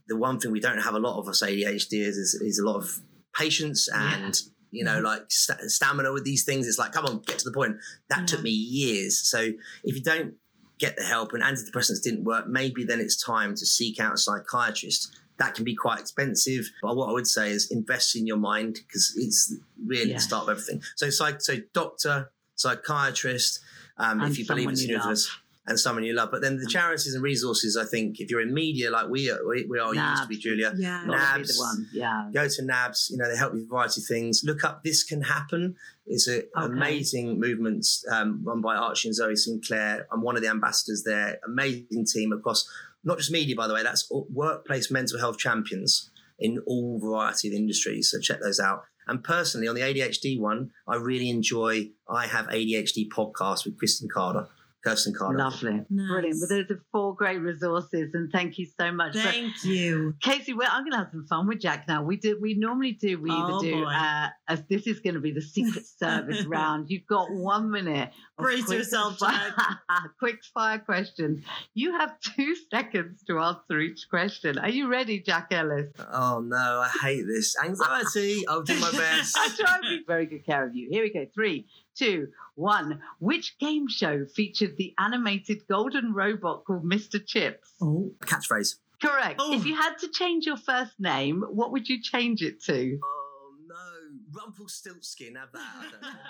The 0.09 0.17
one 0.17 0.39
thing 0.41 0.53
we 0.53 0.61
don't 0.61 0.79
have 0.83 0.95
a 0.95 0.99
lot 0.99 1.19
of 1.19 1.29
us 1.29 1.43
ADHD 1.43 1.93
is, 2.01 2.17
is, 2.17 2.35
is 2.35 2.59
a 2.59 2.65
lot 2.67 2.77
of 2.77 3.01
patience 3.35 3.89
and, 3.93 4.41
you 4.71 4.85
know, 4.85 5.01
like 5.01 5.25
st- 5.31 5.71
stamina 5.71 6.13
with 6.13 6.25
these 6.25 6.45
things. 6.45 6.67
It's 6.67 6.79
like, 6.79 6.93
come 6.93 7.05
on, 7.07 7.21
get 7.27 7.39
to 7.41 7.45
the 7.45 7.53
point. 7.53 7.77
That 8.09 8.27
took 8.27 8.43
me 8.43 8.51
years. 8.51 9.19
So 9.21 9.39
if 9.85 9.95
you 9.95 10.03
don't 10.03 10.35
get 10.79 10.97
the 10.97 11.05
help 11.05 11.33
and 11.35 11.43
antidepressants 11.43 12.03
didn't 12.03 12.25
work, 12.25 12.49
maybe 12.49 12.85
then 12.85 12.99
it's 13.01 13.23
time 13.23 13.55
to 13.57 13.67
seek 13.67 14.01
out 14.01 14.15
a 14.15 14.19
psychiatrist. 14.19 15.15
That 15.39 15.55
can 15.55 15.65
be 15.65 15.75
quite 15.75 16.01
expensive. 16.01 16.71
But 16.83 16.97
what 16.97 17.09
I 17.09 17.13
would 17.13 17.27
say 17.27 17.51
is 17.51 17.71
invest 17.71 18.17
in 18.17 18.27
your 18.27 18.37
mind 18.39 18.75
because 18.87 19.15
it's 19.17 19.55
really 19.87 20.11
Yes. 20.11 20.23
the 20.23 20.29
start 20.29 20.43
of 20.45 20.49
everything. 20.51 20.83
So, 20.97 21.11
psych, 21.11 21.41
so 21.43 21.57
doctor, 21.75 22.31
psychiatrist, 22.55 23.61
um, 24.03 24.21
if 24.23 24.39
you 24.39 24.47
believe 24.47 24.69
in 24.69 24.77
universe, 24.77 25.31
and 25.67 25.79
someone 25.79 26.03
you 26.05 26.13
love. 26.13 26.31
But 26.33 26.43
then 26.43 26.57
the 26.57 26.67
charities 26.67 27.15
and 27.15 27.23
resources, 27.23 27.77
I 27.77 27.85
think, 27.85 28.19
if 28.21 28.31
you're 28.31 28.41
in 28.41 28.53
media 28.53 28.91
like 28.91 29.09
we 29.09 29.31
are, 29.31 29.39
we, 29.47 29.65
we 29.67 29.79
are 29.79 29.95
used 29.95 30.23
to 30.23 30.29
be, 30.29 30.37
Julia, 30.37 30.73
Yeah. 30.77 31.05
Nabs. 31.07 31.57
the 31.57 31.63
one. 31.63 31.89
Yeah. 31.93 32.31
go 32.35 32.49
to 32.49 32.63
NABS. 32.63 33.11
You 33.11 33.19
know, 33.19 33.31
they 33.31 33.37
help 33.37 33.53
you 33.53 33.61
with 33.61 33.69
a 33.69 33.71
variety 33.71 34.01
of 34.01 34.07
things. 34.07 34.43
Look 34.45 34.65
up 34.65 34.83
This 34.83 35.05
Can 35.05 35.23
Happen. 35.23 35.77
It's 36.07 36.27
an 36.27 36.43
amazing 36.57 37.39
movement 37.39 37.87
um, 38.11 38.43
run 38.45 38.61
by 38.61 38.75
Archie 38.75 39.09
and 39.09 39.15
Zoe 39.15 39.37
Sinclair. 39.37 40.09
I'm 40.13 40.23
one 40.23 40.35
of 40.37 40.43
the 40.43 40.49
ambassadors 40.49 41.05
there. 41.05 41.39
Amazing 41.47 42.07
team 42.13 42.33
across 42.33 42.69
not 43.05 43.19
just 43.19 43.31
media, 43.31 43.55
by 43.55 43.69
the 43.69 43.75
way. 43.75 43.85
That's 43.85 44.11
workplace 44.11 44.91
mental 44.91 45.21
health 45.21 45.39
champions 45.39 46.11
in 46.41 46.59
all 46.67 46.99
variety 46.99 47.49
of 47.49 47.55
industries. 47.55 48.11
So 48.11 48.19
check 48.19 48.41
those 48.41 48.59
out. 48.59 48.83
And 49.07 49.23
personally, 49.25 49.69
on 49.69 49.75
the 49.75 49.81
ADHD 49.81 50.39
one, 50.39 50.71
I 50.87 50.97
really 50.97 51.31
enjoy. 51.31 51.91
I 52.09 52.27
have 52.27 52.47
ADHD 52.47 53.09
podcast 53.09 53.65
with 53.65 53.79
Kristen 53.79 54.09
Carter, 54.09 54.47
Kirsten 54.85 55.15
Carter. 55.15 55.39
Lovely. 55.39 55.81
Nice. 55.91 56.09
Brilliant. 56.09 56.37
Well, 56.41 56.49
those 56.49 56.71
are 56.77 56.83
four 56.91 57.15
great 57.15 57.39
resources, 57.39 58.11
and 58.15 58.31
thank 58.33 58.59
you 58.59 58.67
so 58.79 58.91
much. 58.93 59.13
But 59.15 59.23
Thank 59.23 59.65
you. 59.65 60.15
Kasey, 60.23 60.57
well, 60.57 60.69
I'm 60.73 60.83
going 60.83 60.93
to 60.93 60.99
have 60.99 61.11
some 61.13 61.27
fun 61.29 61.47
with 61.47 61.61
Jack 61.61 61.87
now. 61.89 62.03
We 62.03 62.17
do. 62.17 62.39
We 62.41 62.55
normally 62.55 62.93
do. 62.93 63.21
We 63.21 63.31
either 63.31 63.53
Oh, 63.53 63.61
do. 63.63 63.73
boy. 63.85 63.91
Uh, 63.91 64.29
as 64.49 64.63
this 64.69 64.87
is 64.87 65.01
going 65.01 65.15
to 65.15 65.21
be 65.21 65.31
the 65.33 65.41
Secret 65.41 65.85
Service 65.87 66.45
round. 66.47 66.91
You've 66.91 67.07
got 67.07 67.31
one 67.31 67.71
minute. 67.71 68.11
Brace 68.39 68.65
quick 68.65 68.79
yourself, 68.79 69.19
fi- 69.19 69.51
quick 70.19 70.41
fire 70.53 70.79
questions. 70.81 71.45
You 71.75 71.93
have 71.99 72.19
two 72.21 72.55
seconds 72.73 73.23
to 73.29 73.39
answer 73.39 73.79
each 73.79 74.07
question. 74.11 74.59
Are 74.59 74.69
you 74.69 74.89
ready, 74.89 75.21
Jack 75.21 75.49
Ellis? 75.53 75.89
Oh 76.13 76.41
no, 76.45 76.57
I 76.85 76.91
hate 77.03 77.23
this 77.27 77.55
anxiety. 77.63 78.43
I'll 78.49 78.63
do 78.63 78.79
my 78.81 78.91
best. 78.91 79.37
I 79.39 79.49
try 79.57 79.77
and 79.77 79.83
be 79.83 80.03
very 80.07 80.27
good 80.27 80.45
care 80.45 80.67
of 80.67 80.75
you. 80.75 80.89
Here 80.91 81.03
we 81.05 81.13
go. 81.13 81.25
Three, 81.33 81.67
two, 81.97 82.29
one. 82.55 83.01
Which 83.19 83.59
game 83.59 83.89
show 83.89 84.25
featured 84.27 84.77
the 84.77 84.95
animated 84.99 85.67
golden 85.69 86.13
robot 86.13 86.65
called 86.65 86.85
Mr. 86.85 87.25
Chips? 87.25 87.73
Oh. 87.81 88.13
Catchphrase. 88.21 88.77
Correct. 89.03 89.37
Oh. 89.39 89.53
If 89.55 89.67
you 89.67 89.75
had 89.75 89.99
to 89.99 90.09
change 90.09 90.47
your 90.47 90.57
first 90.57 90.93
name, 91.01 91.45
what 91.51 91.73
would 91.73 91.89
you 91.89 92.01
change 92.01 92.43
it 92.43 92.63
to? 92.65 93.01
Oh 93.03 93.55
no, 93.67 94.41
Rumpelstiltskin. 94.41 95.35
Have 95.35 95.53
that. 95.53 95.61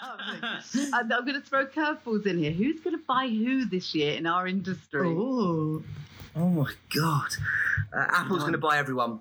I 0.03 0.27
don't 0.31 0.43
know. 0.43 0.99
And 0.99 1.13
I'm 1.13 1.25
going 1.27 1.41
to 1.41 1.47
throw 1.47 1.67
curveballs 1.67 2.27
in 2.27 2.39
here. 2.39 2.53
Who's 2.53 2.81
going 2.81 2.97
to 2.97 3.05
buy 3.07 3.29
who 3.29 3.67
this 3.67 3.95
year 3.95 4.15
in 4.15 4.27
our 4.27 4.47
industry? 4.47 5.07
Oh. 5.07 5.83
oh 6.35 6.49
my 6.49 6.73
god. 6.95 7.29
Uh, 7.95 8.07
Apple's 8.09 8.41
going 8.41 8.53
to 8.53 8.59
buy 8.59 8.79
everyone. 8.79 9.21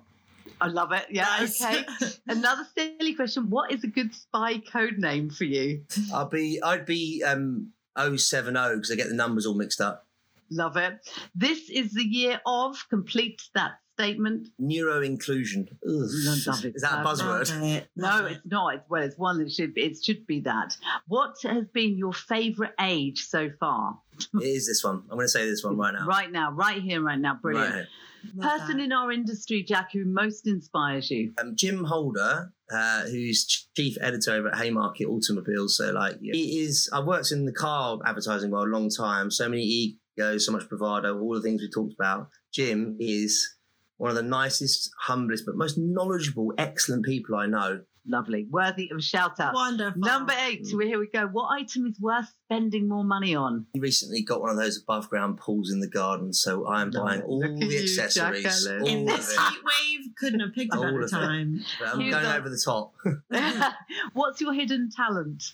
I 0.62 0.68
love 0.68 0.92
it. 0.92 1.06
Yeah, 1.10 1.24
Nice. 1.24 1.60
okay. 1.62 1.84
Another 2.28 2.64
silly 2.76 3.14
question. 3.14 3.50
What 3.50 3.72
is 3.72 3.82
a 3.82 3.88
good 3.88 4.14
spy 4.14 4.58
code 4.58 4.98
name 4.98 5.28
for 5.28 5.44
you? 5.44 5.84
I'll 6.14 6.28
be. 6.28 6.62
I'd 6.62 6.86
be 6.86 7.22
um 7.26 7.72
070 7.96 8.52
because 8.76 8.90
I 8.90 8.94
get 8.94 9.08
the 9.08 9.14
numbers 9.14 9.44
all 9.44 9.54
mixed 9.54 9.80
up. 9.80 10.06
Love 10.50 10.76
it. 10.76 11.00
This 11.34 11.68
is 11.70 11.92
the 11.92 12.04
year 12.04 12.40
of 12.46 12.76
complete 12.90 13.42
that 13.54 13.72
statement. 13.94 14.48
Neuro 14.58 15.00
inclusion. 15.02 15.68
love 15.82 16.64
it. 16.64 16.76
Is 16.76 16.82
that 16.82 17.00
a 17.00 17.04
buzzword? 17.04 17.50
It. 17.76 17.88
No, 17.96 18.26
it's 18.26 18.40
not. 18.44 18.74
It's, 18.74 18.88
well, 18.88 19.02
it's 19.02 19.18
one 19.18 19.38
that 19.38 19.50
should 19.50 19.74
be. 19.74 19.82
It 19.82 20.04
should 20.04 20.26
be 20.26 20.40
that. 20.40 20.76
What 21.08 21.36
has 21.42 21.66
been 21.72 21.96
your 21.98 22.12
favourite 22.12 22.72
age 22.80 23.24
so 23.26 23.50
far? 23.58 23.98
it 24.34 24.44
is 24.44 24.66
this 24.66 24.84
one. 24.84 25.02
I'm 25.10 25.16
going 25.16 25.24
to 25.24 25.28
say 25.28 25.44
this 25.48 25.64
one 25.64 25.76
right 25.76 25.94
now. 25.94 26.06
Right 26.06 26.30
now, 26.30 26.52
right 26.52 26.80
here, 26.80 27.00
right 27.02 27.18
now. 27.18 27.38
Brilliant. 27.40 27.70
Right 27.70 27.74
here. 27.78 27.88
Love 28.34 28.60
Person 28.60 28.78
that. 28.78 28.84
in 28.84 28.92
our 28.92 29.10
industry, 29.12 29.62
Jack, 29.62 29.92
who 29.92 30.04
most 30.04 30.46
inspires 30.46 31.10
you. 31.10 31.32
um, 31.40 31.54
Jim 31.56 31.84
Holder, 31.84 32.52
uh, 32.72 33.02
who's 33.02 33.68
chief 33.76 33.96
editor 34.00 34.32
over 34.32 34.48
at 34.48 34.58
Haymarket 34.58 35.08
Automobiles. 35.08 35.76
So, 35.76 35.92
like, 35.92 36.18
he 36.20 36.60
is. 36.60 36.88
I've 36.92 37.04
worked 37.04 37.32
in 37.32 37.44
the 37.44 37.52
car 37.52 37.98
advertising 38.04 38.50
world 38.50 38.68
a 38.68 38.70
long 38.70 38.90
time. 38.90 39.30
So 39.30 39.48
many 39.48 39.62
egos, 39.62 40.46
so 40.46 40.52
much 40.52 40.68
bravado, 40.68 41.18
all 41.20 41.34
the 41.34 41.42
things 41.42 41.60
we 41.60 41.70
talked 41.70 41.94
about. 41.94 42.28
Jim 42.52 42.96
is 43.00 43.56
one 43.96 44.10
of 44.10 44.16
the 44.16 44.22
nicest, 44.22 44.90
humblest, 45.00 45.46
but 45.46 45.56
most 45.56 45.78
knowledgeable, 45.78 46.52
excellent 46.58 47.04
people 47.04 47.36
I 47.36 47.46
know. 47.46 47.82
Lovely. 48.04 48.46
Worthy 48.50 48.90
of 48.90 48.98
a 48.98 49.00
shout 49.00 49.38
out. 49.38 49.54
Wonderful. 49.54 50.00
Number 50.00 50.34
eight. 50.48 50.66
So 50.66 50.76
here 50.80 50.98
we 50.98 51.06
go. 51.06 51.26
What 51.28 51.50
item 51.52 51.86
is 51.86 52.00
worth 52.00 52.26
spending 52.46 52.88
more 52.88 53.04
money 53.04 53.34
on? 53.36 53.66
He 53.74 53.78
recently 53.80 54.22
got 54.22 54.40
one 54.40 54.50
of 54.50 54.56
those 54.56 54.82
above 54.82 55.08
ground 55.08 55.38
pools 55.38 55.70
in 55.70 55.78
the 55.78 55.86
garden, 55.88 56.32
so 56.32 56.66
I'm 56.66 56.90
Love 56.90 57.04
buying 57.06 57.20
it. 57.20 57.24
all 57.26 57.38
Look 57.38 57.58
the 57.60 57.78
accessories. 57.78 58.42
Jack 58.42 58.52
Ellis. 58.52 58.66
all 58.66 58.86
In 58.88 59.04
this 59.06 59.32
it. 59.32 59.38
heat 59.40 59.58
wave, 59.64 60.00
couldn't 60.18 60.40
have 60.40 60.52
picked 60.52 60.74
a 60.74 60.78
better 60.80 61.06
time. 61.06 61.60
I'm 61.86 62.00
Here's 62.00 62.12
going 62.14 62.26
a- 62.26 62.36
over 62.36 62.48
the 62.48 62.60
top. 62.64 62.92
What's 64.14 64.40
your 64.40 64.52
hidden 64.52 64.90
talent? 64.90 65.44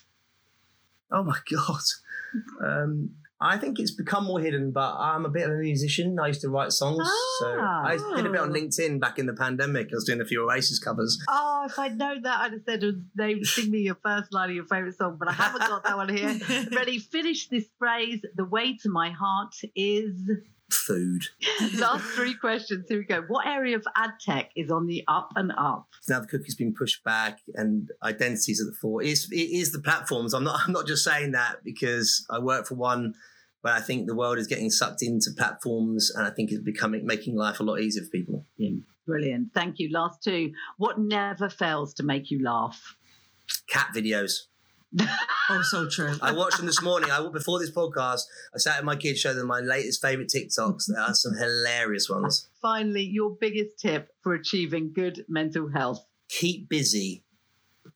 Oh 1.11 1.23
my 1.23 1.37
god. 1.51 1.81
Um, 2.63 3.11
I 3.41 3.57
think 3.57 3.79
it's 3.79 3.91
become 3.91 4.25
more 4.25 4.39
hidden, 4.41 4.71
but 4.71 4.95
I'm 4.97 5.25
a 5.25 5.29
bit 5.29 5.43
of 5.45 5.51
a 5.51 5.59
musician. 5.59 6.19
I 6.19 6.27
used 6.27 6.41
to 6.41 6.49
write 6.49 6.73
songs, 6.73 7.07
so 7.39 7.55
Ah. 7.57 7.83
I 7.85 7.95
did 8.17 8.25
a 8.25 8.29
bit 8.29 8.41
on 8.41 8.49
Oh. 8.49 8.53
LinkedIn 8.53 8.99
back 8.99 9.17
in 9.17 9.27
the 9.27 9.33
pandemic. 9.33 9.87
I 9.91 9.95
was 9.95 10.03
doing 10.03 10.19
a 10.19 10.25
few 10.25 10.43
Oasis 10.43 10.77
covers. 10.77 11.17
Oh, 11.29 11.63
if 11.65 11.79
I'd 11.79 11.97
known 11.97 12.23
that, 12.23 12.39
I'd 12.41 12.51
have 12.51 12.61
said, 12.65 12.83
"Name, 13.15 13.43
sing 13.45 13.71
me 13.71 13.79
your 13.79 13.95
first 14.03 14.33
line 14.33 14.49
of 14.49 14.55
your 14.55 14.65
favourite 14.65 14.95
song." 14.97 15.15
But 15.17 15.29
I 15.29 15.33
haven't 15.33 15.61
got 15.61 15.83
that 15.85 15.95
one 15.95 16.09
here. 16.09 16.37
Ready? 16.75 16.99
Finish 16.99 17.47
this 17.47 17.65
phrase. 17.79 18.19
The 18.35 18.43
way 18.45 18.75
to 18.83 18.89
my 18.89 19.11
heart 19.11 19.55
is. 19.73 20.13
Food. 20.71 21.23
Last 21.77 22.03
three 22.15 22.33
questions. 22.35 22.85
Here 22.87 22.99
we 22.99 23.05
go. 23.05 23.23
What 23.27 23.47
area 23.47 23.75
of 23.75 23.85
ad 23.95 24.11
tech 24.19 24.51
is 24.55 24.69
on 24.69 24.85
the 24.85 25.03
up 25.07 25.31
and 25.35 25.51
up? 25.57 25.87
Now 26.07 26.19
the 26.19 26.27
cookie's 26.27 26.55
been 26.55 26.73
pushed 26.73 27.03
back, 27.03 27.39
and 27.55 27.89
identities 28.03 28.61
at 28.61 28.67
the 28.67 28.77
fore. 28.79 29.01
It 29.01 29.09
is, 29.09 29.27
it 29.31 29.35
is 29.35 29.71
the 29.71 29.79
platforms. 29.79 30.33
I'm 30.33 30.43
not. 30.43 30.59
I'm 30.65 30.73
not 30.73 30.87
just 30.87 31.03
saying 31.03 31.31
that 31.31 31.63
because 31.63 32.25
I 32.29 32.39
work 32.39 32.67
for 32.67 32.75
one, 32.75 33.13
but 33.63 33.73
I 33.73 33.81
think 33.81 34.07
the 34.07 34.15
world 34.15 34.37
is 34.37 34.47
getting 34.47 34.69
sucked 34.69 35.01
into 35.01 35.31
platforms, 35.35 36.11
and 36.15 36.25
I 36.25 36.29
think 36.29 36.51
it's 36.51 36.61
becoming 36.61 37.05
making 37.05 37.35
life 37.35 37.59
a 37.59 37.63
lot 37.63 37.79
easier 37.79 38.03
for 38.03 38.09
people. 38.09 38.45
Mm. 38.59 38.83
Brilliant. 39.05 39.53
Thank 39.55 39.79
you. 39.79 39.89
Last 39.91 40.23
two. 40.23 40.51
What 40.77 40.99
never 40.99 41.49
fails 41.49 41.95
to 41.95 42.03
make 42.03 42.29
you 42.29 42.43
laugh? 42.43 42.95
Cat 43.67 43.87
videos. 43.95 44.48
Oh, 45.51 45.63
so 45.63 45.89
true. 45.89 46.15
I 46.21 46.31
watched 46.31 46.57
them 46.57 46.67
this 46.67 46.83
morning. 46.83 47.09
I 47.09 47.27
before 47.33 47.57
this 47.57 47.71
podcast. 47.71 48.21
I 48.53 48.59
sat 48.59 48.77
with 48.77 48.85
my 48.85 48.95
kids, 48.95 49.19
showed 49.19 49.33
them 49.33 49.47
my 49.47 49.61
latest 49.61 49.99
favorite 49.99 50.29
TikToks. 50.29 50.83
There 50.87 51.01
are 51.01 51.15
some 51.15 51.33
hilarious 51.33 52.07
ones. 52.07 52.47
Finally, 52.61 53.05
your 53.05 53.31
biggest 53.31 53.79
tip 53.79 54.09
for 54.21 54.35
achieving 54.35 54.93
good 54.93 55.25
mental 55.27 55.69
health. 55.69 56.05
Keep 56.29 56.69
busy. 56.69 57.23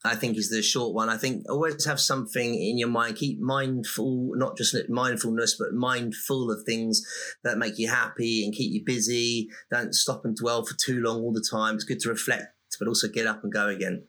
I 0.04 0.16
think 0.16 0.38
is 0.38 0.50
the 0.50 0.64
short 0.64 0.96
one. 0.96 1.10
I 1.10 1.18
think 1.18 1.46
always 1.50 1.86
have 1.86 2.00
something 2.00 2.56
in 2.56 2.80
your 2.80 2.90
mind. 2.90 3.18
Keep 3.18 3.40
mindful, 3.40 4.32
not 4.36 4.58
just 4.58 4.76
mindfulness, 4.90 5.56
but 5.58 5.74
mindful 5.74 6.50
of 6.52 6.64
things 6.66 7.06
that 7.44 7.60
make 7.60 7.78
you 7.78 7.88
happy 7.88 8.44
and 8.44 8.54
keep 8.54 8.74
you 8.74 8.84
busy. 8.84 9.50
Don't 9.72 9.94
stop 9.94 10.26
and 10.26 10.36
dwell 10.36 10.66
for 10.66 10.76
too 10.76 11.02
long 11.02 11.22
all 11.22 11.34
the 11.34 11.48
time. 11.50 11.76
It's 11.76 11.84
good 11.84 12.00
to 12.00 12.10
reflect, 12.10 12.48
but 12.80 12.88
also 12.88 13.08
get 13.08 13.28
up 13.28 13.44
and 13.44 13.54
go 13.54 13.68
again. 13.68 14.08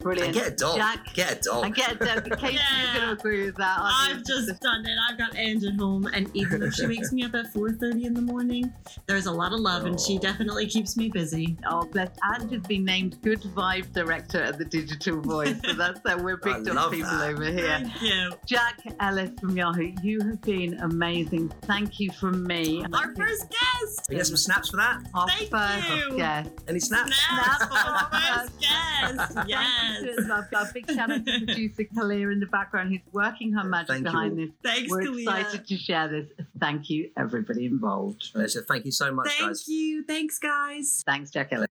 Brilliant. 0.00 0.28
And 0.28 0.34
get 0.36 0.52
a 0.52 0.56
dog. 0.56 0.76
Jack, 0.76 1.14
Get 1.14 1.32
a 1.32 1.40
dog. 1.42 1.64
and 1.64 1.74
get 1.74 1.92
a 1.92 1.96
dog. 1.96 2.24
Kasey, 2.38 2.52
Yeah. 2.54 2.94
going 2.94 3.06
to 3.08 3.12
agree 3.12 3.46
with 3.46 3.56
that. 3.56 3.78
I've 3.80 4.18
you? 4.18 4.24
just 4.24 4.60
done 4.60 4.86
it. 4.86 4.96
I've 5.10 5.18
got 5.18 5.34
Ange 5.36 5.64
at 5.64 5.74
home, 5.74 6.06
and 6.12 6.30
even 6.34 6.62
if 6.62 6.74
she 6.74 6.86
wakes 6.92 7.12
me 7.12 7.24
up 7.24 7.34
at 7.34 7.52
4:30 7.52 8.04
in 8.04 8.14
the 8.14 8.22
morning, 8.22 8.72
there's 9.06 9.26
a 9.26 9.32
lot 9.32 9.52
of 9.52 9.60
love, 9.60 9.84
and 9.84 9.98
she 10.00 10.16
Oh. 10.16 10.20
definitely 10.20 10.66
keeps 10.66 10.96
me 10.96 11.08
busy. 11.08 11.56
Oh, 11.68 11.82
bless. 11.86 12.10
Ange 12.34 12.52
has 12.52 12.62
been 12.62 12.84
named 12.84 13.20
Good 13.22 13.40
Vibe 13.42 13.92
Director 13.92 14.42
at 14.42 14.58
the 14.58 14.64
Digital 14.64 15.20
Voice. 15.20 15.56
So 15.64 15.72
that's 15.74 16.00
uh, 16.04 16.18
we're 16.22 16.38
I 16.44 16.54
big 16.58 16.64
dog 16.66 16.74
love 16.76 16.92
people 16.92 17.10
that. 17.10 17.30
over 17.30 17.44
here. 17.44 17.66
Thank 17.82 18.02
you. 18.02 18.32
Jack 18.46 18.80
Ellis 19.00 19.30
from 19.40 19.56
Yahoo, 19.56 19.92
you 20.02 20.20
have 20.20 20.40
been 20.42 20.74
amazing. 20.80 21.48
Thank 21.62 21.98
you 22.00 22.10
from 22.12 22.44
me. 22.46 22.84
Our 22.92 23.14
first 23.14 23.46
guest. 23.50 24.06
We 24.08 24.16
get 24.16 24.26
some 24.26 24.36
snaps 24.36 24.68
for 24.70 24.76
that. 24.76 25.00
Our 25.14 25.26
Thank 25.28 25.50
first 25.50 25.88
you. 26.10 26.16
guest. 26.16 26.50
Any 26.68 26.80
snaps? 26.80 27.16
Snaps 27.28 27.64
for 27.64 27.78
our 27.78 28.10
first 28.12 28.60
guest. 28.60 29.32
Thank 29.34 29.48
Yes. 29.60 30.02
you 30.02 30.26
to- 30.26 30.34
I've 30.34 30.50
a 30.70 30.72
big 30.72 30.90
shout 30.90 31.10
out 31.10 31.24
to 31.26 31.38
producer 31.46 31.84
Kalia 31.84 32.32
in 32.32 32.40
the 32.40 32.46
background 32.46 32.90
who's 32.90 33.00
working 33.12 33.52
her 33.52 33.64
magic 33.64 33.88
Thank 33.88 34.04
behind 34.04 34.32
all. 34.32 34.36
this. 34.46 34.50
Thanks, 34.62 34.90
We're 34.90 35.02
Kalia. 35.02 35.20
excited 35.22 35.66
to 35.66 35.76
share 35.76 36.08
this. 36.08 36.26
Thank 36.60 36.90
you, 36.90 37.10
everybody 37.16 37.66
involved. 37.66 38.32
Pleasure. 38.32 38.62
Thank 38.68 38.84
you 38.84 38.92
so 38.92 39.12
much, 39.12 39.28
Thank 39.28 39.40
guys. 39.40 39.64
Thank 39.64 39.76
you. 39.78 40.04
Thanks, 40.04 40.38
guys. 40.38 41.02
Thanks, 41.06 41.30
Jack 41.30 41.52
Ellis. 41.52 41.66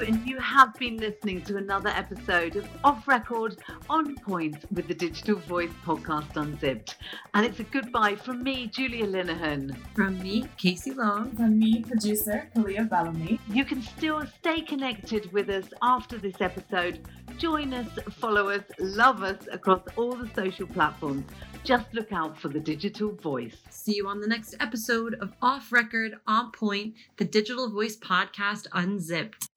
You, 0.00 0.06
and 0.06 0.26
you 0.26 0.38
have 0.38 0.74
been 0.74 0.96
listening 0.96 1.42
to 1.42 1.56
another 1.56 1.90
episode 1.90 2.56
of 2.56 2.68
Off 2.84 3.06
Record 3.06 3.56
On 3.88 4.14
Point 4.16 4.64
with 4.72 4.88
the 4.88 4.94
Digital 4.94 5.36
Voice 5.36 5.72
Podcast 5.84 6.36
Unzipped. 6.36 6.96
And 7.34 7.44
it's 7.44 7.60
a 7.60 7.64
goodbye 7.64 8.16
from 8.16 8.42
me, 8.42 8.66
Julia 8.68 9.06
Linehan. 9.06 9.76
From 9.94 10.18
me, 10.22 10.44
Kasey 10.58 10.96
Long. 10.96 11.32
From 11.36 11.58
me, 11.58 11.82
producer 11.82 12.48
Kalia 12.54 12.88
Bellamy. 12.88 13.40
You 13.48 13.64
can 13.64 13.82
still 13.82 14.24
stay 14.38 14.62
connected 14.62 15.30
with 15.32 15.48
us 15.50 15.66
after 15.82 16.18
this 16.18 16.40
episode. 16.40 17.06
Join 17.36 17.74
us, 17.74 17.88
follow 18.12 18.50
us, 18.50 18.64
love 18.78 19.22
us 19.22 19.48
across 19.52 19.82
all 19.96 20.12
the 20.12 20.30
social 20.34 20.66
platforms. 20.66 21.24
Just 21.62 21.92
look 21.92 22.12
out 22.12 22.38
for 22.38 22.48
the 22.48 22.60
Digital 22.60 23.12
Voice. 23.12 23.56
See 23.68 23.96
you 23.96 24.08
on 24.08 24.20
the 24.20 24.28
next 24.28 24.54
episode 24.60 25.14
of 25.20 25.32
Off 25.42 25.72
Record 25.72 26.14
On 26.26 26.50
Point, 26.52 26.94
the 27.18 27.24
Digital 27.24 27.70
Voice 27.70 27.96
Podcast 27.96 28.66
Unzipped. 28.72 29.49